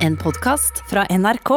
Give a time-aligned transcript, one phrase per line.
[0.00, 1.50] En podkast fra NRK.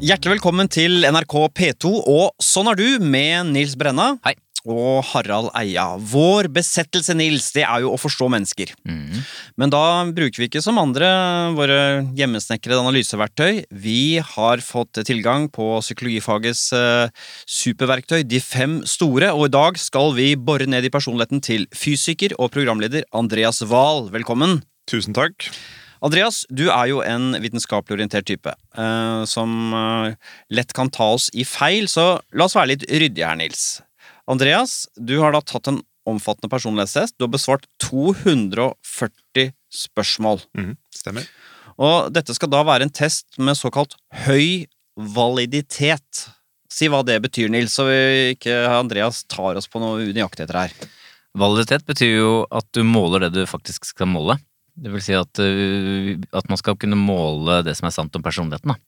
[0.00, 4.18] Hjertelig velkommen til NRK P2 og Sånn er du med Nils Brenna.
[4.26, 4.36] Hei.
[4.68, 5.94] Og Harald Eia.
[5.96, 8.74] Vår besettelse, Nils, det er jo å forstå mennesker.
[8.84, 9.22] Mm.
[9.60, 9.82] Men da
[10.12, 11.08] bruker vi ikke som andre
[11.56, 11.80] våre
[12.18, 13.64] hjemmesnekrede analyseverktøy.
[13.72, 17.08] Vi har fått tilgang på psykologifagets eh,
[17.48, 22.36] superverktøy, de fem store, og i dag skal vi bore ned i personligheten til fysiker
[22.36, 24.10] og programleder Andreas Wahl.
[24.12, 24.60] Velkommen.
[24.90, 25.48] Tusen takk.
[26.04, 30.16] Andreas, du er jo en vitenskapelig orientert type, eh, som eh,
[30.52, 33.80] lett kan ta oss i feil, så la oss være litt ryddige her, Nils.
[34.30, 37.16] Andreas, du har da tatt en omfattende personlighetstest.
[37.18, 40.44] Du har besvart 240 spørsmål.
[40.56, 41.26] Mm, Stemmer.
[41.80, 44.66] Og dette skal da være en test med såkalt høy
[45.16, 46.26] validitet.
[46.70, 48.00] Si hva det betyr, Nils, så vi
[48.36, 50.76] ikke Andreas tar oss på noe unøyaktigheter her.
[51.38, 54.38] Validitet betyr jo at du måler det du faktisk skal måle.
[54.80, 58.24] Det vil si at, uh, at man skal kunne måle det som er sant om
[58.24, 58.72] personligheten.
[58.72, 58.78] Da.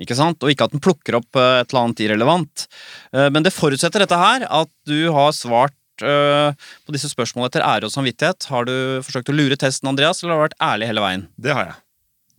[0.00, 0.40] Ikke sant?
[0.42, 2.66] Og ikke at den plukker opp eh, et eller annet irrelevant.
[3.12, 6.52] Eh, Men det forutsetter dette her, at du har svart eh,
[6.86, 8.48] på disse spørsmålene etter ære og samvittighet.
[8.50, 11.26] Har du forsøkt å lure testen, Andreas, eller har du vært ærlig hele veien?
[11.36, 11.80] Det har jeg.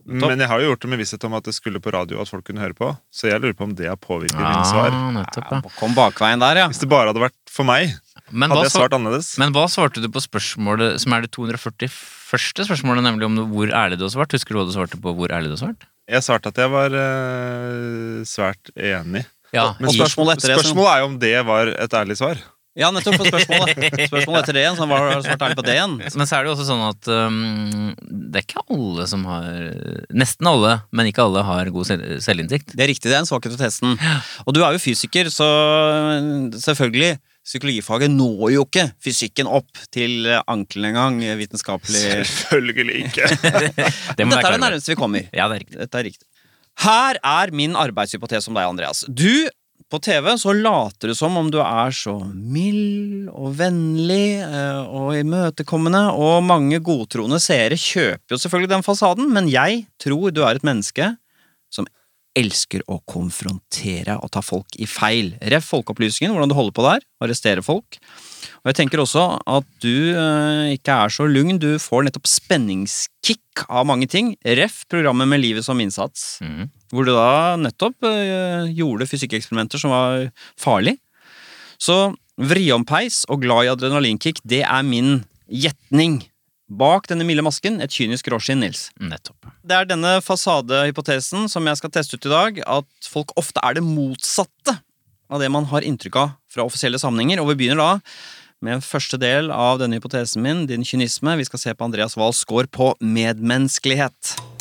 [0.04, 0.26] Topp.
[0.28, 2.28] Men jeg har jo gjort det med visshet om at det skulle på radio, at
[2.28, 2.90] folk kunne høre på.
[3.08, 4.92] Så jeg lurer på om det har påvirket mine svar.
[4.92, 5.60] Ah, nettopp, ja.
[5.78, 6.66] Kom bakveien der, ja.
[6.68, 7.94] Hvis det bare hadde vært for meg,
[8.28, 9.30] Men, hadde jeg svart annerledes.
[9.40, 11.88] men hva svarte du på spørsmålet som er det 241.
[12.68, 14.36] spørsmålet, nemlig om hvor ærlig du har svart?
[14.36, 15.88] Husker du hva du svarte på hvor ærlig du har svart?
[16.04, 19.24] Jeg svarte at jeg var uh, svært enig.
[19.54, 22.42] Ja, Men spørsmålet etter det, spørsmålet er jo om det var et ærlig svar.
[22.74, 23.78] Ja, nettopp for spørsmålet.
[24.10, 25.92] Spørsmålet etter det igjen, så var svart ærlig på det igjen.
[26.02, 27.92] Men så er det jo også sånn at um,
[28.32, 29.46] det er ikke alle som har
[30.10, 32.74] Nesten alle, men ikke alle har god selv, selvinnsikt.
[32.74, 33.94] Det er riktig, det er en svakhet ved testen.
[34.42, 35.46] Og du er jo fysiker, så
[36.58, 37.14] selvfølgelig
[37.44, 43.28] Psykologifaget når jo ikke fysikken opp til ankelen engang, vitenskapelig Selvfølgelig ikke.
[44.16, 45.26] Det Dette er det nærmeste vi kommer.
[45.28, 45.80] Ja, det er riktig.
[45.82, 46.26] Dette er riktig.
[46.82, 49.04] Her er min arbeidshypotese om deg, Andreas.
[49.06, 49.46] Du,
[49.92, 55.12] på TV så later du som om du er så mild og vennlig eh, og
[55.18, 60.56] imøtekommende, og mange godtroende seere kjøper jo selvfølgelig den fasaden, men jeg tror du er
[60.56, 61.12] et menneske
[61.70, 61.86] som
[62.34, 65.32] elsker å konfrontere og ta folk i feil.
[65.52, 67.98] Ref Folkeopplysningen, hvordan du holder på der, arrestere folk.
[68.64, 73.64] Og jeg tenker også at du eh, ikke er så lugn, du får nettopp spenningskick
[73.68, 74.32] av mange ting.
[74.44, 76.68] Ref programmet med livet som innsats, Mm.
[76.92, 80.98] hvor du da nettopp eh, gjorde fysikkeksperimenter som var farlig.
[81.78, 86.22] Så vriompeis og glad i adrenalinkick, det er min gjetning.
[86.68, 88.86] Bak denne milde masken et kynisk råskinn, Nils.
[88.96, 89.50] Nettopp.
[89.60, 93.76] Det er denne fasadehypotesen som jeg skal teste ut i dag, at folk ofte er
[93.76, 94.78] det motsatte
[95.28, 97.42] av det man har inntrykk av fra offisielle sammenhenger.
[97.42, 98.16] Og vi begynner da
[98.64, 101.36] med første del av denne hypotesen min, din kynisme.
[101.36, 104.53] Vi skal se på Andreas Wahls score på medmenneskelighet.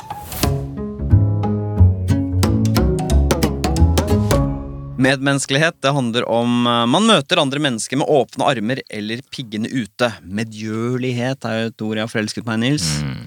[4.98, 10.12] Medmenneskelighet det handler om eh, man møter andre mennesker med åpne armer eller piggene ute.
[10.22, 12.86] Medgjørlighet er jo et ord jeg har forelsket meg i, Nils.
[13.02, 13.24] Mm.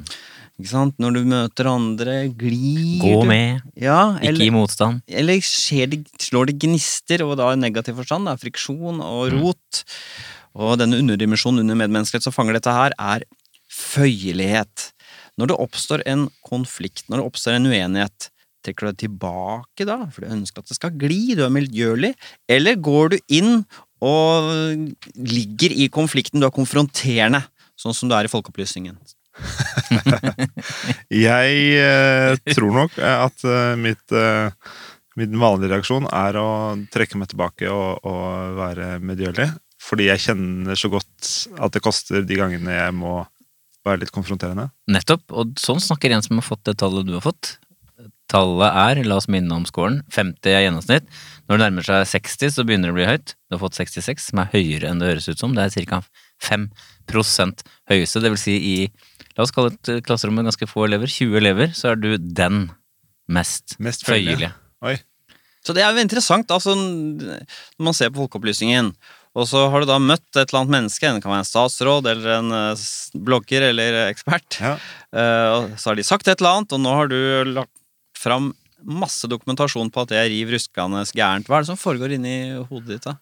[0.57, 0.95] Ikke sant?
[1.03, 5.03] Når du møter andre, glir Gå med, Ja, ikke i motstand.
[5.11, 8.25] eller det, slår det gnister, og da i negativ forstand.
[8.31, 9.43] Det er friksjon og Mm.
[9.43, 9.83] rot.
[10.55, 13.27] Og denne underdimensjonen under medmenneskelighet som fanger dette her, er
[13.69, 14.93] føyelighet.
[15.37, 18.31] Når det oppstår en konflikt, når det oppstår en uenighet,
[18.67, 22.15] trekker du deg tilbake da, for du ønsker at det skal gli, du er miljølig,
[22.51, 23.53] eller går du inn
[24.05, 24.51] og
[25.17, 27.47] ligger i konflikten, du er konfronterende,
[27.81, 28.99] sånn som du er i Folkeopplysningen?
[31.29, 34.49] Jeg eh, tror nok at eh, mitt, eh,
[35.21, 36.49] min vanlige reaksjon er å
[36.93, 39.51] trekke meg tilbake og, og være medgjørlig.
[39.87, 41.29] Fordi jeg kjenner så godt
[41.63, 43.21] at det koster de gangene jeg må
[43.87, 44.71] være litt konfronterende.
[44.91, 45.29] Nettopp.
[45.31, 47.57] Og sånn snakker en som har fått det tallet du har fått.
[48.33, 51.11] Tallet er, la oss minne om scoren, 50 er gjennomsnitt.
[51.47, 53.35] Når det nærmer seg 60, så begynner det å bli høyt.
[53.47, 55.55] Du har fått 66, som er høyere enn det høres ut som.
[55.55, 56.01] Det er ca.
[56.43, 57.63] 5%
[57.93, 58.23] høyeste.
[58.25, 58.79] Det vil si i
[59.37, 62.71] La oss kalle et klasserom med ganske få elever, 20 elever, så er du den
[63.29, 64.49] mest, Mest føyelige.
[65.67, 68.93] Så det er jo interessant, altså, når man ser på Folkeopplysningen,
[69.37, 72.09] og så har du da møtt et eller annet menneske, det kan være en statsråd
[72.09, 72.85] eller en eh,
[73.27, 74.77] blogger eller ekspert, Ja.
[75.13, 77.19] Uh, og så har de sagt et eller annet, og nå har du
[77.51, 77.75] lagt
[78.19, 78.53] fram
[78.87, 81.49] masse dokumentasjon på at jeg river riv ruskende gærent.
[81.49, 82.37] Hva er det som foregår inni
[82.69, 83.17] hodet ditt da?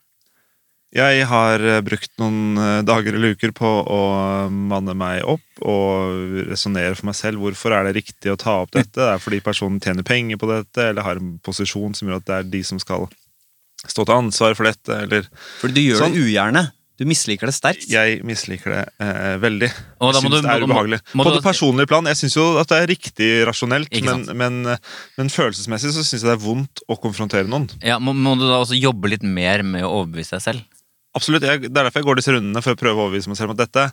[0.94, 4.02] Jeg har eh, brukt noen eh, dager eller uker på å
[4.50, 7.42] manne meg opp og resonnere for meg selv.
[7.42, 8.94] Hvorfor er det riktig å ta opp dette?
[9.00, 12.28] Det er fordi personen tjener penger på dette, eller har en posisjon som gjør at
[12.28, 13.08] det er de som skal
[13.84, 15.26] stå til ansvar for dette, eller
[15.60, 16.14] Fordi du gjør Sånn.
[16.14, 16.62] det ugjerne.
[16.94, 17.88] Du misliker det sterkt.
[17.90, 19.68] Jeg misliker det eh, veldig.
[19.98, 20.98] Og da Jeg syns det er må- må- ubehagelig.
[21.18, 22.06] må på det personlige plan.
[22.06, 24.60] Jeg syns jo at det er riktig rasjonelt, men, men,
[25.18, 27.66] men følelsesmessig så syns jeg det er vondt å konfrontere noen.
[27.82, 30.62] Ja, må, må du da også jobbe litt mer med å overbevise deg selv?
[31.18, 33.38] Absolutt, jeg, Det er derfor jeg går disse rundene, for å prøve å overbevise meg
[33.42, 33.88] selv om at dette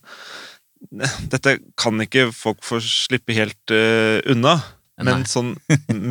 [1.30, 4.56] dette kan ikke folk få slippe helt uh, unna.
[5.01, 5.30] Men Nei.
[5.30, 5.51] sånn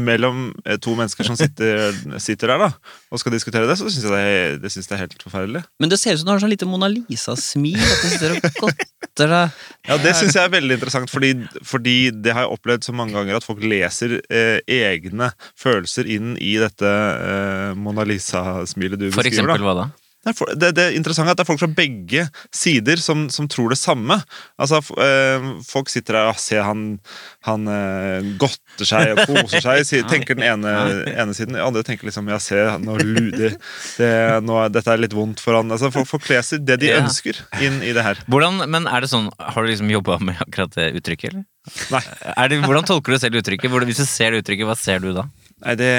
[0.08, 2.70] mellom eh, to mennesker som sitter, sitter der da
[3.10, 5.62] og skal diskutere det, så syns jeg det, det, synes det, er helt forferdelig.
[5.82, 7.78] Men det ser ut som du har sånn lite Mona Lisa-smil.
[7.80, 9.56] At du sitter og godter deg.
[9.88, 11.32] Ja, Det syns jeg er veldig interessant, fordi,
[11.66, 16.36] fordi det har jeg opplevd så mange ganger at folk leser eh, egne følelser inn
[16.38, 19.32] i dette eh, Mona Lisa-smilet du For beskriver.
[19.32, 19.66] eksempel da.
[19.66, 19.88] hva da?
[20.20, 23.46] Det, er det, det interessante er at det er folk fra begge sider som, som
[23.48, 24.18] tror det samme.
[24.60, 26.82] Altså, eh, Folk sitter der og ser han,
[27.48, 30.74] han øh, godter seg og koser seg, sier, tenker den ene,
[31.14, 31.56] ene siden.
[31.56, 33.56] Den andre tenker liksom ja, se, nå luder
[33.96, 34.10] det,
[34.44, 35.72] nå, dette er litt vondt for han.
[35.72, 37.00] Altså, folk, får kle seg det de Ja.
[37.00, 38.20] ønsker inn i det her.
[38.28, 41.48] Hvordan, men er det sånn, Har du liksom jobba med akkurat det uttrykket, eller?
[41.96, 42.02] Nei.
[42.36, 43.72] Er det, hvordan tolker du selv uttrykket?
[43.88, 45.24] Hvis du ser det uttrykket, hva ser du da?
[45.64, 45.90] Nei, det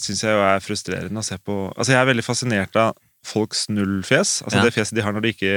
[0.00, 1.60] syns jeg jo er frustrerende å se på.
[1.76, 4.40] Altså, jeg er veldig fascinert av folks nullfjes.
[4.44, 4.64] Altså Ja.
[4.64, 5.52] det fjeset de har når de ikke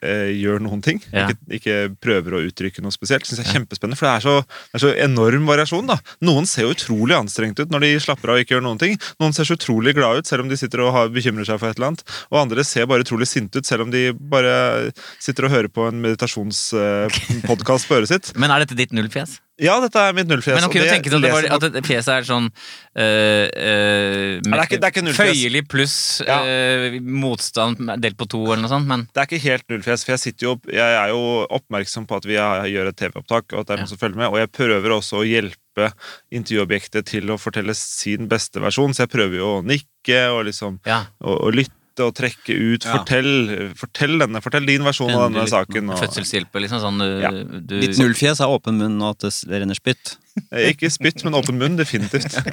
[0.00, 1.00] eh, gjør noen ting.
[1.12, 1.24] Ja.
[1.26, 3.26] Ikke, ikke prøver å uttrykke noe spesielt.
[3.26, 4.34] Synes jeg er kjempespennende, For det er, så,
[4.70, 5.88] det er så enorm variasjon.
[5.90, 5.96] da.
[6.22, 8.94] Noen ser jo utrolig anstrengt ut når de slapper av og ikke gjør noen ting.
[9.18, 11.68] Noen ser så utrolig glad ut selv om de sitter og har, bekymrer seg for
[11.72, 12.06] et eller annet.
[12.30, 15.88] Og andre ser bare utrolig sinte ut selv om de bare sitter og hører på
[15.90, 18.32] en meditasjonspodkast på øret sitt.
[18.38, 19.40] Men er dette ditt nullfjes?
[19.58, 20.54] Ja, dette er mitt nullfjes.
[20.54, 24.40] Men og kunne det tenke seg at, det var, at fjeset er sånn øh, øh,
[24.44, 25.16] det er ikke- det er.
[25.18, 25.96] Føyelig pluss
[26.26, 26.38] Ja.
[26.46, 28.86] øh, motstand delt på to, eller noe sånt.
[28.86, 32.16] Men Det er ikke helt nullfjes, for jeg, sitter jo, jeg er jo oppmerksom på
[32.16, 34.52] at vi gjør et TV-opptak, og at det er noen som følger med, og jeg
[34.52, 35.92] prøver også å hjelpe
[36.34, 40.78] intervjuobjektet til å fortelle sin beste versjon, så jeg prøver jo å nikke og liksom
[40.86, 42.84] ja, og, og lytte og trekke ut.
[42.86, 42.98] Ja.
[42.98, 43.30] Fortell,
[43.78, 45.92] fortell denne, fortell din versjon av denne litt saken.
[45.92, 47.30] Og, Fødselshjelpe, liksom sånn du, Ja.
[47.32, 50.16] du, Ditt nullfjes er åpen munn og at det renner spytt.
[50.52, 52.38] Eh, ikke spytt, men åpen munn, definitivt.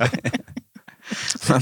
[1.45, 1.59] Ja.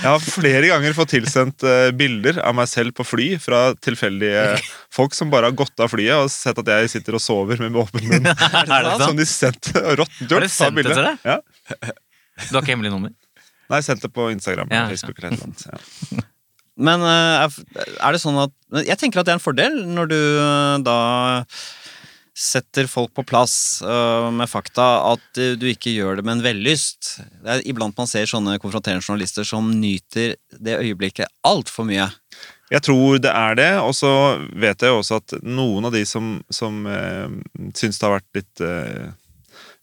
[0.00, 4.56] Jeg har flere ganger fått tilsendt eh, bilder av meg selv på fly fra tilfeldige
[4.96, 7.76] folk som bare har gått av flyet og sett at jeg sitter og sover med
[7.76, 8.30] åpen munn.
[8.62, 11.28] Er det Som de sendte råttent Har de sendt det til deg?
[11.28, 11.36] Ja.
[12.48, 13.12] Du har ikke hemmelig nummer?
[13.72, 15.52] Nei, sendte det på Instagram Ja, eller Facebook eller noe.
[15.72, 16.26] Ja.
[16.88, 17.60] Men eh,
[18.00, 18.52] er det sånn at
[18.86, 20.98] Jeg tenker at det er en fordel når du eh, da
[22.42, 23.54] setter folk på plass
[23.84, 27.18] eh, med fakta, at du ikke gjør det med en vellyst.
[27.44, 32.08] Det er iblant man ser sånne konfronterende journalister som nyter det øyeblikket altfor mye.
[32.72, 34.12] Jeg tror det er det, og så
[34.56, 37.28] vet jeg også at noen av de som, som eh,
[37.76, 38.64] syns det har vært litt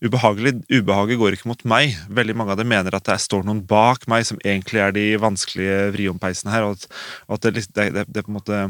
[0.03, 1.95] ubehagelig Ubehaget går ikke mot meg.
[2.07, 5.07] Veldig mange av dem mener at det står noen bak meg som egentlig er de
[5.19, 6.87] vanskelige vriompeisene her, og at,
[7.35, 8.61] at det, det, det, det på en måte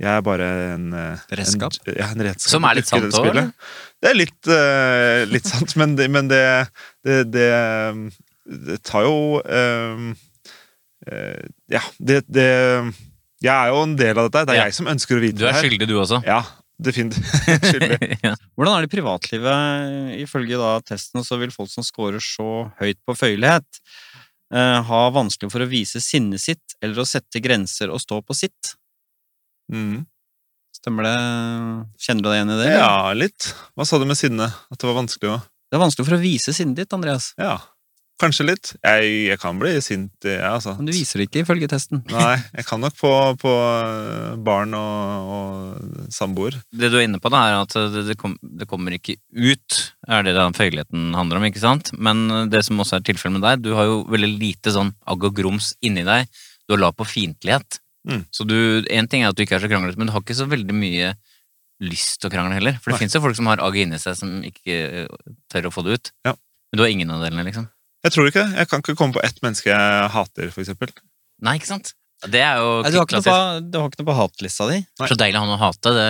[0.00, 1.74] jeg er bare en eh, Redskap?
[1.84, 2.48] En, ja, en redskap.
[2.54, 3.50] Som er litt sant spillet.
[4.00, 6.40] Det er litt, uh, litt sant, men det, men det,
[7.04, 7.50] det, det,
[8.70, 10.06] det tar jo eh,
[11.04, 12.48] uh, Ja, det, det
[13.44, 14.46] Jeg er jo en del av dette.
[14.48, 14.70] Det er Ja.
[14.70, 16.22] jeg som ønsker å vite Du er skyldig, du også.
[16.24, 16.40] Ja,
[16.84, 17.26] definitivt.
[18.56, 20.18] Hvordan er det i privatlivet?
[20.20, 23.82] Ifølge da testen så vil folk som scorer så høyt på føyelighet,
[24.54, 28.36] eh, ha vanskelig for å vise sinnet sitt eller å sette grenser og stå på
[28.36, 28.74] sitt.
[29.72, 30.06] Mm.
[30.80, 31.16] Stemmer det?
[32.00, 32.70] Kjenner du deg igjen i det?
[32.72, 33.50] Ja, litt.
[33.76, 34.48] Hva sa du med sinne?
[34.48, 35.40] At det var vanskelig å
[35.70, 37.30] Det er vanskelig for å vise sinnet ditt, Andreas.
[37.38, 37.58] Ja,
[38.20, 38.70] kanskje litt.
[38.78, 40.74] Jeg, jeg kan bli sint, jeg, altså.
[40.78, 42.02] Men du viser det ikke ifølge testen.
[42.12, 43.54] Nei, jeg kan nok på, på
[44.46, 46.60] barn og, og samboer.
[46.70, 49.80] Det du er inne på, da, er at det, det, kom, det kommer ikke ut,
[50.08, 51.92] er det den føyeligheten handler om, ikke sant?
[51.96, 55.30] Men det som også er tilfellet med deg, du har jo veldig lite sånn agg
[55.30, 56.28] og grums inni deg.
[56.68, 57.80] Du har lav på fiendtlighet.
[58.08, 58.22] Mm.
[58.32, 58.56] Så du,
[58.88, 60.76] en ting er at du ikke er så kranglete, men du har ikke så veldig
[60.76, 61.12] mye
[61.80, 62.78] lyst til å krangle heller.
[62.80, 65.74] For det fins jo folk som har agg inni seg som ikke eh, tør å
[65.74, 66.12] få det ut.
[66.28, 66.34] Ja.
[66.70, 67.66] Men du har ingen av delene, liksom.
[68.06, 68.58] Jeg tror ikke det.
[68.62, 70.92] Jeg kan ikke komme på ett menneske jeg hater, for eksempel.
[71.44, 71.92] Nei, ikke sant?
[72.28, 74.66] Det er jo Nei, du, har ikke noe på, du har ikke noe på hatlista
[74.68, 74.78] di?
[75.00, 75.08] Nei.
[75.08, 75.92] Så deilig å ha noe å hate.
[75.96, 76.08] Det,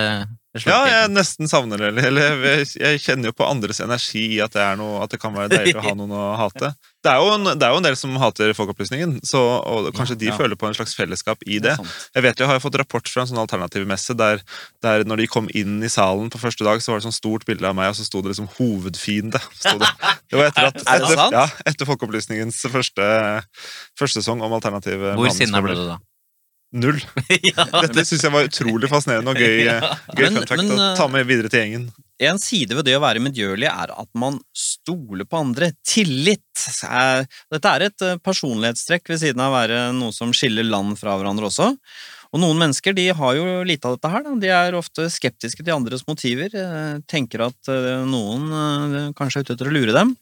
[0.51, 1.13] det Ja, jeg ikke.
[1.15, 1.91] nesten savner det.
[1.93, 5.21] Eller, eller jeg, jeg kjenner jo på andres energi at det, er noe, at det
[5.23, 6.73] kan være deilig å ha noen å hate.
[7.01, 10.19] Det er jo en, det er jo en del som hater Folkeopplysningen, så, og kanskje
[10.21, 11.73] de føler på en slags fellesskap i det.
[12.13, 14.43] Jeg vet jo, jeg har fått rapport fra en sånn alternativmesse der,
[14.85, 17.47] der når de kom inn i salen på første dag, så var det sånn stort
[17.49, 19.41] bilde av meg, og så sto det liksom 'hovedfiende'.
[19.41, 19.89] Det.
[20.29, 21.39] det var etter, at, Er det etter, sant?
[21.39, 23.09] ja, etter Folkeopplysningens første,
[23.97, 25.97] første sesong om alternative Hvor sinna ble du da?
[26.71, 27.01] Null.
[27.49, 27.65] ja.
[27.81, 29.97] Dette syns jeg var utrolig fascinerende og gøy, ja.
[30.15, 31.89] gøy Men- fun fact men, å eh, ta med videre til gjengen.
[32.21, 35.71] En side ved det å være medgjørlig er at man stoler på andre.
[35.87, 36.43] Tillit.
[37.49, 41.15] Dette er et eh, personlighetstrekk ved siden av å være noe som skiller land fra
[41.17, 41.71] hverandre også.
[42.31, 44.23] Og noen mennesker de har jo lite av dette her.
[44.27, 44.35] Da.
[44.43, 46.53] De er ofte skeptiske til andres motiver.
[46.53, 50.13] eh, Tenker at eh, noen kanskje er ute etter å lure dem.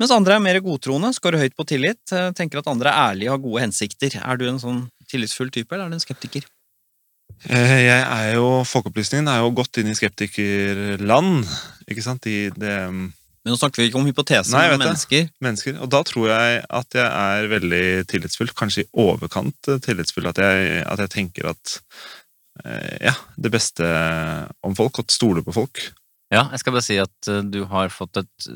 [0.00, 2.00] Mens andre er mer godtroende, scorer høyt på tillit.
[2.38, 4.18] Tenker at andre er ærlige og har gode hensikter.
[4.24, 4.82] Er du en sånn
[5.12, 6.48] tillitsfull type, eller er du en skeptiker?
[7.48, 11.42] Eh, Jeg er jo, Folkeopplysningen er jo gått inn i skeptikerland,
[11.90, 12.26] ikke sant?
[12.30, 13.02] I det mm,
[13.42, 15.24] Men nå snakker vi ikke om hypotesen, Nei, mennesker.
[15.24, 15.46] men det.
[15.46, 15.80] mennesker.
[15.82, 18.52] Og da tror jeg at jeg er veldig tillitsfull.
[18.58, 20.28] Kanskje i overkant eh, tillitsfull.
[20.30, 21.78] At jeg, at jeg tenker at
[22.64, 23.88] eh, ja, det beste
[24.62, 25.82] om folk, at stole på folk.
[26.32, 28.46] Ja, jeg skal bare si at du har fått et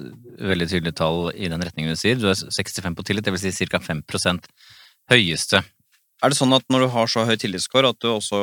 [0.41, 2.17] veldig tydelig tall i den retningen du sier.
[2.17, 3.83] Du er 65 på tillit, vil si ca.
[3.85, 4.47] 5%
[5.13, 5.61] høyeste.
[6.25, 8.39] Er det sånn at når du har så høy tillitsscore at du også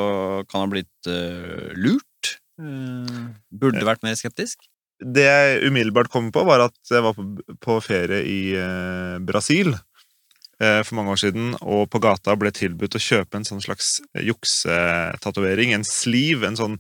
[0.51, 2.35] kan ha blitt uh, lurt?
[2.61, 4.67] Eh, burde du vært mer skeptisk?
[5.03, 7.25] Det jeg umiddelbart kom på, var at jeg var på,
[7.63, 12.95] på ferie i uh, Brasil eh, for mange år siden, og på gata ble tilbudt
[12.95, 15.73] å kjøpe en sånn slags juksetatovering.
[15.73, 16.77] En sleeve, en sånn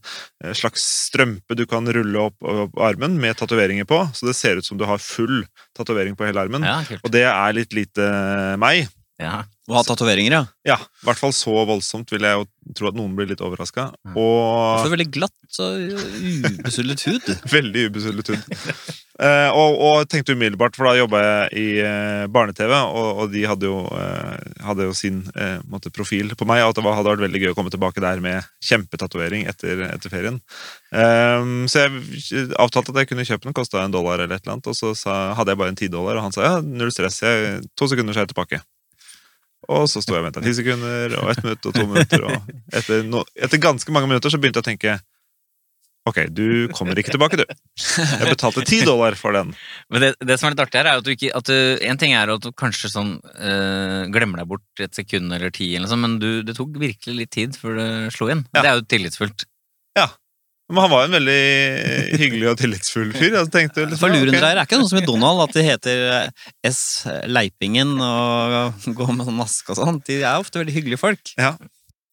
[0.53, 4.69] slags strømpe du kan rulle opp, opp armen med tatoveringer på, så det ser ut
[4.69, 5.41] som du har full
[5.75, 6.69] tatovering på hele armen.
[6.69, 6.83] Ja.
[7.01, 8.11] Og det er litt lite
[8.61, 8.85] meg.
[9.21, 9.43] Ja.
[9.69, 10.41] Og ha tatoveringer, ja.
[10.67, 13.85] Ja, i hvert fall så voldsomt vil jeg jo tro at noen blir litt overraska.
[13.93, 14.13] Ja.
[14.19, 16.01] Og får veldig glatt og
[16.57, 17.29] ubesudlet hud.
[17.53, 18.57] veldig ubesudlet hud.
[19.23, 23.45] Eh, og, og tenkte umiddelbart, for da jobba jeg i eh, barne-TV, og, og de
[23.47, 26.97] hadde jo, eh, hadde jo sin eh, måte, profil på meg, og at det var,
[26.97, 30.41] hadde vært veldig gøy å komme tilbake der med kjempetatovering etter, etter ferien.
[30.91, 34.57] Eh, så jeg avtalte at jeg kunne kjøpe den, kosta en dollar eller et eller
[34.57, 36.91] annet, og så sa, hadde jeg bare en ti dollar, og han sa ja, null
[36.91, 38.63] stress, jeg, to sekunder så er jeg tilbake.
[39.71, 42.53] Og så sto jeg og venta ti sekunder, og ett minutt og to minutter, og
[42.75, 44.99] etter, no, etter ganske mange minutter så begynte jeg å tenke
[46.03, 47.45] Ok, du kommer ikke tilbake, du.
[47.79, 49.53] Jeg betalte ti dollar for den.
[49.87, 51.55] Men det, det som er litt artig her, er at du ikke at du,
[51.87, 55.69] En ting er at du kanskje sånn øh, glemmer deg bort et sekund eller ti,
[55.77, 58.43] eller sånn, men du, det tok virkelig litt tid før det slo inn.
[58.51, 58.59] Ja.
[58.59, 59.47] Det er jo tillitsfullt.
[60.73, 61.41] Men han var en veldig
[62.17, 63.35] hyggelig og tillitsfull fyr.
[63.35, 66.47] Jeg tenkte liksom, For lurendreier er ikke noe som i Donald, at de heter eh,
[66.65, 66.81] S.
[67.29, 70.01] Leipingen og går med sånn maske og sånn.
[70.07, 71.35] De er ofte veldig hyggelige folk.
[71.37, 71.53] Ja.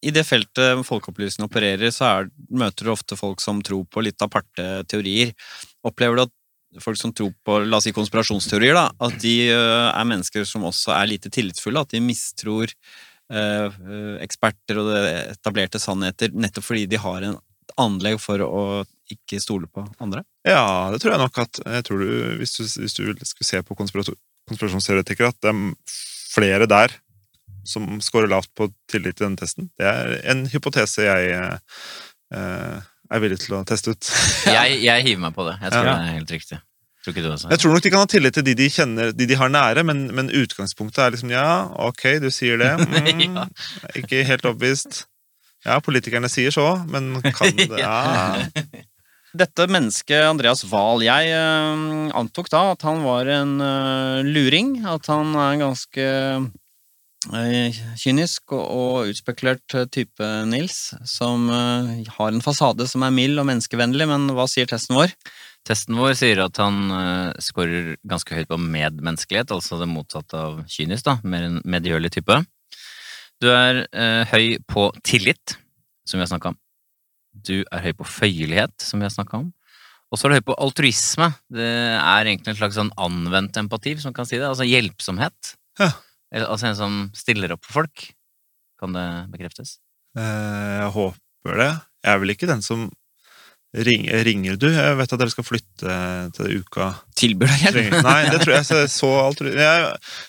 [0.05, 4.21] I det feltet folkeopplysning opererer, så er, møter du ofte folk som tror på litt
[4.21, 5.33] aparte teorier.
[5.85, 9.89] Opplever du at folk som tror på la oss si konspirasjonsteorier, da, at de øh,
[9.89, 11.81] er mennesker som også er lite tillitsfulle?
[11.81, 13.79] At de mistror øh,
[14.21, 18.63] eksperter og etablerte sannheter nettopp fordi de har en et anlegg for å
[19.11, 20.21] ikke stole på andre?
[20.47, 23.63] Ja, det tror jeg nok at jeg tror du, hvis, du, hvis du skulle se
[23.67, 25.97] på konspirasjonsteoretikere, at det er
[26.31, 26.93] flere der
[27.67, 29.67] som scorer lavt på tillit til denne testen.
[29.77, 32.79] Det er en hypotese jeg eh,
[33.11, 34.09] er villig til å teste ut.
[34.49, 35.57] Jeg, jeg hiver meg på det.
[35.61, 35.93] Jeg tror Ja.
[35.99, 36.57] det er helt riktig.
[37.03, 37.49] Tror ikke du også?
[37.51, 39.83] Jeg tror nok de kan ha tillit til de de kjenner, de de har nære,
[39.85, 41.45] men, men utgangspunktet er liksom ja,
[41.89, 42.71] ok, du sier det.
[42.81, 43.45] Mm, Ja.
[43.97, 45.03] Ikke helt overbevist.
[45.65, 48.35] Ja, politikerne sier så, men kan det ja.
[49.31, 51.83] Dette mennesket, Andreas Wahl, jeg eh,
[52.19, 54.73] antok da at han var en eh, luring.
[54.83, 56.07] At han er en ganske
[57.31, 64.09] eh, kynisk og, utspekulert type Nils, som har en fasade som er mild og menneskevennlig,
[64.11, 65.15] men hva sier testen vår?
[65.63, 66.91] Testen vår sier at han
[67.39, 72.41] scorer ganske høyt på medmenneskelighet, altså det motsatte av kynisk, da, mer en medgjørlig type.
[73.41, 75.55] Du er eh, høy på tillit,
[76.05, 76.57] som vi har snakka om.
[77.33, 79.49] Du er høy på føyelighet, som vi har snakka om.
[80.11, 81.29] Og så er du høy på altruisme.
[81.49, 81.65] Det
[81.97, 84.45] er egentlig en slags sånn anvendt empati, hvis man kan si det.
[84.49, 85.53] Altså hjelpsomhet.
[85.79, 85.89] Ja.
[86.43, 88.09] Altså en som stiller opp for folk.
[88.81, 89.77] Kan det bekreftes?
[90.17, 91.71] Eh, Jeg håper det.
[92.03, 92.89] Jeg er vel ikke den som
[93.73, 94.65] ringer, ringer du?
[94.73, 95.93] Jeg vet at dere skal flytte
[96.35, 96.89] til uka.
[97.21, 97.97] Tilbyr deg hjelp?
[98.03, 99.83] Nei, det tror jeg så, så alt, Jeg,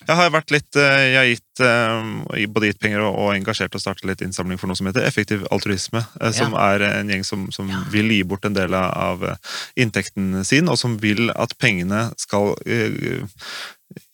[0.07, 3.75] jeg har vært litt eh, Jeg har gitt eh, både gitt penger og, og engasjert
[3.79, 6.05] og startet litt innsamling for noe som heter Effektiv altruisme.
[6.21, 10.45] Som Som er en gjeng som, som vil gi bort en del av- eh, inntekten
[10.47, 13.17] sin, og som vil at pengene skal eh,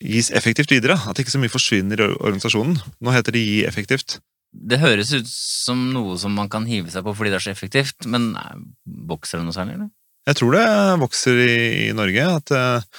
[0.02, 0.96] gis effektivt videre.
[1.10, 2.78] At ikke så mye forsvinner i organisasjonen.
[3.02, 4.18] Nå heter det Gi effektivt.
[4.58, 7.54] Det høres ut som noe som man kan hive seg på fordi det er så
[7.54, 8.56] effektivt, men eh,
[9.10, 9.92] vokser det noe særlig, eller?
[10.28, 10.64] Jeg tror det
[11.00, 12.24] vokser i, i Norge.
[12.40, 12.98] At, eh,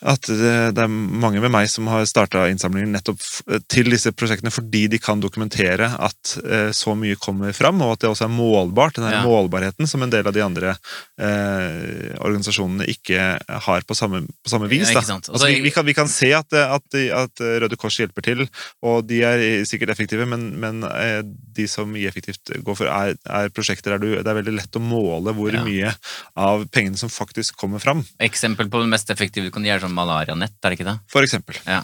[0.00, 3.22] at det, er mange med meg som har starta innsamlinger nettopp
[3.70, 8.04] til disse prosjektene fordi de kan dokumentere at eh, så mye kommer fram, og at
[8.04, 8.94] det også er målbart.
[9.00, 9.22] Den Ja.
[9.24, 10.76] målbarheten som en del av de andre
[11.18, 13.24] eh, organisasjonene ikke
[13.66, 14.90] har på samme, på samme vis.
[14.92, 15.00] Ja.
[15.02, 18.24] Altså, vi, Altså, vi, kan, vi kan se at, at, de, at Røde Kors hjelper
[18.26, 18.44] til,
[18.84, 21.20] og de er sikkert effektive, men, men eh,
[21.58, 24.82] de som i-effektivt går for, er, er prosjekter der du, det er veldig lett å
[24.84, 25.64] måle hvor Ja.
[25.64, 25.94] mye
[26.38, 28.04] av pengene som faktisk kommer fram.
[28.22, 30.98] Eksempel på det mest effektive du kan gjøre sånn malarianett, er det ikke det?
[31.10, 31.58] For eksempel.
[31.66, 31.82] Ja.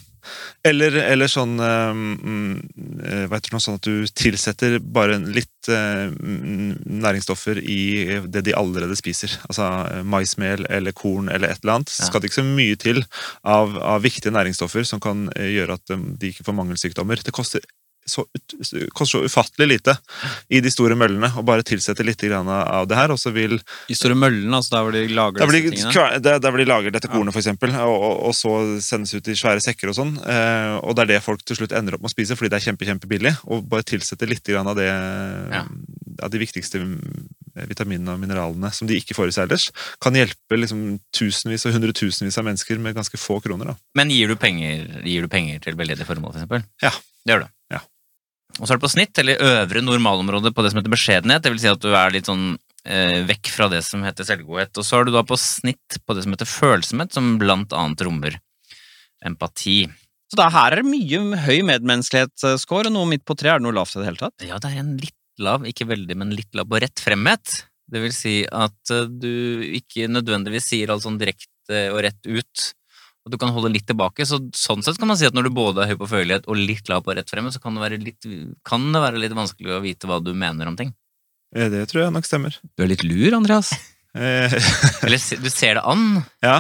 [0.65, 2.55] Eller, eller sånn eh, mm,
[3.29, 9.37] du nå, sånn at du tilsetter bare litt mm, næringsstoffer i det de allerede spiser.
[9.49, 11.93] Altså eh, maismel eller korn eller et eller annet.
[11.99, 12.09] Ja.
[12.09, 13.05] skal det ikke så mye til
[13.43, 17.25] av, av viktige næringsstoffer som kan eh, gjøre at de ikke får mangelsykdommer.
[17.25, 17.65] Det koster
[18.07, 18.25] så,
[18.93, 19.95] koster så ufattelig lite
[20.53, 23.57] i de store møllene Og bare tilsette litt av det her, og så vil
[23.89, 26.21] De store møllene, altså der hvor de lager der disse tingene.
[26.25, 29.29] der, der hvor de lager dette kornet, for eksempel, og, og, og så sendes ut
[29.29, 30.15] i svære sekker og sånn.
[30.21, 32.61] Eh, og det er det folk til slutt ender opp med å spise, fordi det
[32.61, 33.35] er kjempe, kjempebillig.
[33.49, 35.65] Og bare tilsette litt av, det, Ja.
[36.23, 36.83] av de viktigste
[37.71, 39.69] vitaminene og mineralene som de ikke får i seg ellers,
[40.03, 40.85] kan hjelpe liksom,
[41.15, 43.73] tusenvis og hundretusenvis av mennesker med ganske få kroner.
[43.73, 43.77] Da.
[44.01, 46.67] Men gir du penger, gir du penger til veldedige formål, for eksempel?
[46.83, 46.95] Ja.
[47.25, 47.53] Det gjør du.
[48.61, 51.43] Og så er det på snitt, eller øvre normalområde på det som heter beskjedenhet.
[51.43, 52.55] Det vil si at du er litt sånn
[52.87, 54.79] eh, vekk fra det som heter selvgodhet.
[54.79, 58.05] Og så er du da på snitt på det som heter følsomhet, som blant annet
[58.07, 58.39] rommer
[59.25, 59.83] empati.
[60.31, 63.53] Så da, her er det mye høy medmenneskelighetsscore, og noe midt på tre.
[63.53, 64.47] Er det noe lavt i det hele tatt?
[64.47, 67.59] Ja, det er en litt lav, ikke veldig, men litt lav på rett fremhet.
[67.91, 72.71] Det vil si at eh, du ikke nødvendigvis sier alt sånn direkte og rett ut.
[73.25, 75.55] Og du kan holde litt tilbake, så sånn sett kan man si at når du
[75.57, 78.01] både er høy på følelighet og litt lav på rett fremme, så kan det være
[78.03, 78.29] litt,
[78.69, 80.93] kan det være litt vanskelig å vite hva du mener om ting.
[81.57, 82.59] Eh, Det tror jeg nok stemmer.
[82.77, 83.73] Du er litt lur, Andreas.
[84.15, 84.53] Eh,
[85.07, 86.25] Eller du ser det an.
[86.45, 86.59] ja.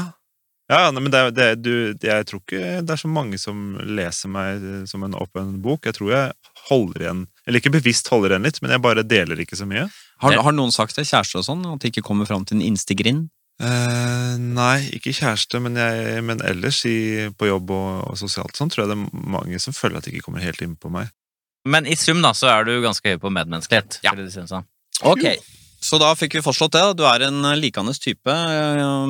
[0.73, 4.63] Ja, men det, det, du, jeg tror ikke det er så mange som leser meg
[4.65, 5.85] eh, som en åpen bok.
[5.85, 6.33] Jeg tror jeg
[6.71, 9.85] holder igjen, eller ikke bevisst holder igjen litt, men jeg bare deler ikke så mye.
[10.25, 12.65] Har, har noen sagt det, kjærester og sånn, at de ikke kommer fram til en
[12.65, 13.27] innste grind?
[13.63, 18.73] Eh, nei, ikke kjæreste, men, jeg, men ellers i, på jobb og, og sosialt sånn,
[18.73, 21.13] tror jeg det er mange som føler at de ikke kommer helt inn på meg.
[21.65, 24.01] Men i sum da, så er du ganske høy på medmenneskelighet.
[24.05, 24.13] Ja.
[24.51, 24.67] sånn.
[25.07, 25.25] Ok,
[25.85, 26.83] så da fikk vi fastslått det.
[26.99, 28.35] Du er en likandes type,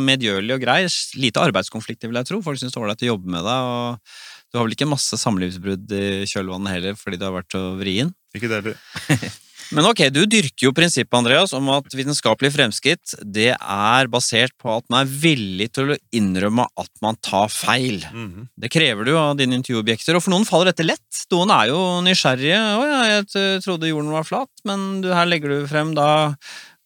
[0.03, 0.79] medgjørlig og grei.
[1.19, 2.41] Lite arbeidskonflikter, vil jeg tro.
[2.45, 3.71] Folk syns det er ålreit å jobbe med deg.
[3.71, 7.65] og Du har vel ikke masse samlivsbrudd i kjølvannet heller fordi du har vært så
[7.79, 8.11] vrien?
[8.35, 9.35] Ikke det heller.
[9.75, 14.71] Men ok, du dyrker jo prinsippet, Andreas, om at vitenskapelig fremskritt det er basert på
[14.71, 18.05] at man er villig til å innrømme at man tar feil.
[18.13, 18.49] Mhm.
[18.55, 21.03] Det krever du av dine intervjuobjekter, og for noen faller dette lett.
[21.35, 22.55] Noen er jo nysgjerrige.
[22.55, 26.37] 'Å ja, jeg trodde jorden var flat', men du, her legger du frem da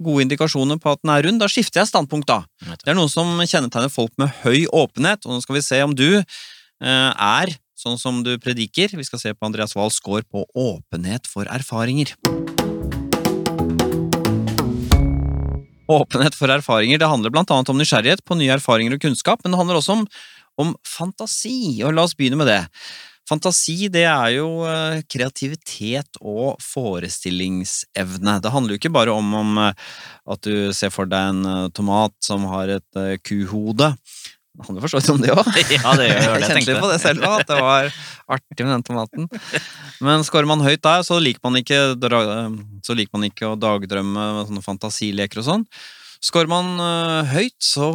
[0.01, 1.41] gode indikasjoner på at den er rund.
[1.41, 2.45] Da skifter jeg standpunkt, da.
[2.65, 5.95] Det er noen som kjennetegner folk med høy åpenhet, og nå skal vi se om
[5.95, 8.95] du eh, er sånn som du prediker.
[8.97, 12.15] Vi skal se på Andreas Wahls score på åpenhet for erfaringer.
[15.89, 17.01] Åpenhet for erfaringer.
[17.01, 19.99] Det handler blant annet om nysgjerrighet på nye erfaringer og kunnskap, men det handler også
[19.99, 20.09] om,
[20.61, 22.63] om fantasi, og la oss begynne med det.
[23.29, 28.39] Fantasi, det er jo eh, kreativitet og forestillingsevne.
[28.41, 29.89] Det handler jo ikke bare om, om eh,
[30.33, 33.93] at du ser for deg en eh, tomat som har et kuhode.
[34.59, 35.49] Det handler for så vidt om det òg.
[35.79, 36.25] Ja, det gjør det.
[36.27, 37.91] Jeg kjente litt på det selv òg, at det var
[38.35, 39.29] artig med den tomaten.
[40.03, 41.79] Men skårer man høyt der, så liker man ikke,
[42.83, 45.65] så liker man ikke å dagdrømme med sånne fantasileker og sånn.
[46.27, 47.93] Skårer man øh, høyt, så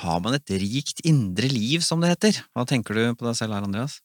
[0.00, 2.42] har man et rikt indre liv, som det heter.
[2.52, 4.02] Hva tenker du på deg selv her, Andreas?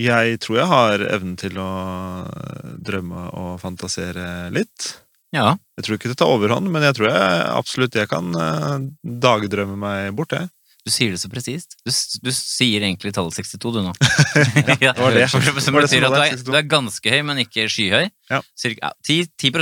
[0.00, 1.70] Jeg tror jeg har evnen til å
[2.80, 4.94] drømme og fantasere litt.
[5.34, 8.88] Ja, Jeg tror ikke det tar overhånd, men jeg tror jeg absolutt jeg kan eh,
[9.22, 10.50] dagdrømme meg bort, jeg.
[10.80, 11.76] du sier det så presist.
[11.86, 11.92] Du,
[12.24, 13.92] du sier egentlig tallet 62, du nå.
[14.82, 15.28] ja, det var det.
[15.32, 18.08] Som Det var det betyr at du er, du er ganske høy, men ikke skyhøy.
[18.32, 18.40] Ja.
[18.58, 19.52] Cirka, ja, 10, 10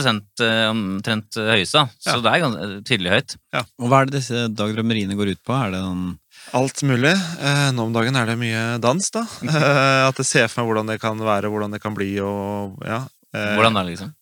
[0.47, 1.99] eh, omtrent høyeste, da.
[2.01, 2.23] så Ja.
[2.25, 3.37] det er ganske tydelig høyt.
[3.83, 5.59] Og hva er det disse dagdrømmeriene går ut på?
[5.59, 6.17] Er det noen
[6.57, 7.13] Alt mulig.
[7.13, 9.27] Eh, nå om dagen er det mye dans, da.
[9.49, 12.79] Eh, at jeg ser for meg hvordan det kan være, hvordan det kan bli, og
[12.87, 13.03] ja.
[13.35, 14.15] eh, Hvordan da, liksom?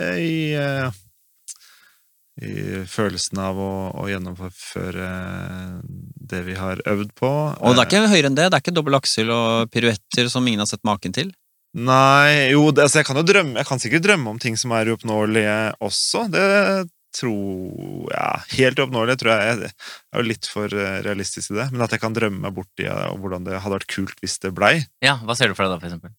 [0.00, 0.90] Eh, I, eh,
[2.40, 5.08] I følelsen av å, å gjennomføre
[6.30, 7.30] det vi har øvd på.
[7.60, 8.48] Og det er ikke høyere enn det?
[8.48, 11.32] Det er ikke dobbel aksel og piruetter som ingen har sett maken til?
[11.70, 14.72] Nei, jo, det, altså jeg kan jo drømme Jeg kan sikkert drømme om ting som
[14.74, 15.52] er uoppnåelige
[15.86, 16.24] også.
[16.32, 16.46] Det
[17.14, 21.68] tror ja, Helt uoppnåelig tror jeg Jeg er jo litt for eh, realistisk i det.
[21.74, 24.50] Men at jeg kan drømme meg bort i hvordan det hadde vært kult hvis det
[24.56, 24.74] blei.
[25.04, 26.10] Ja, hva ser du for deg da, for eksempel?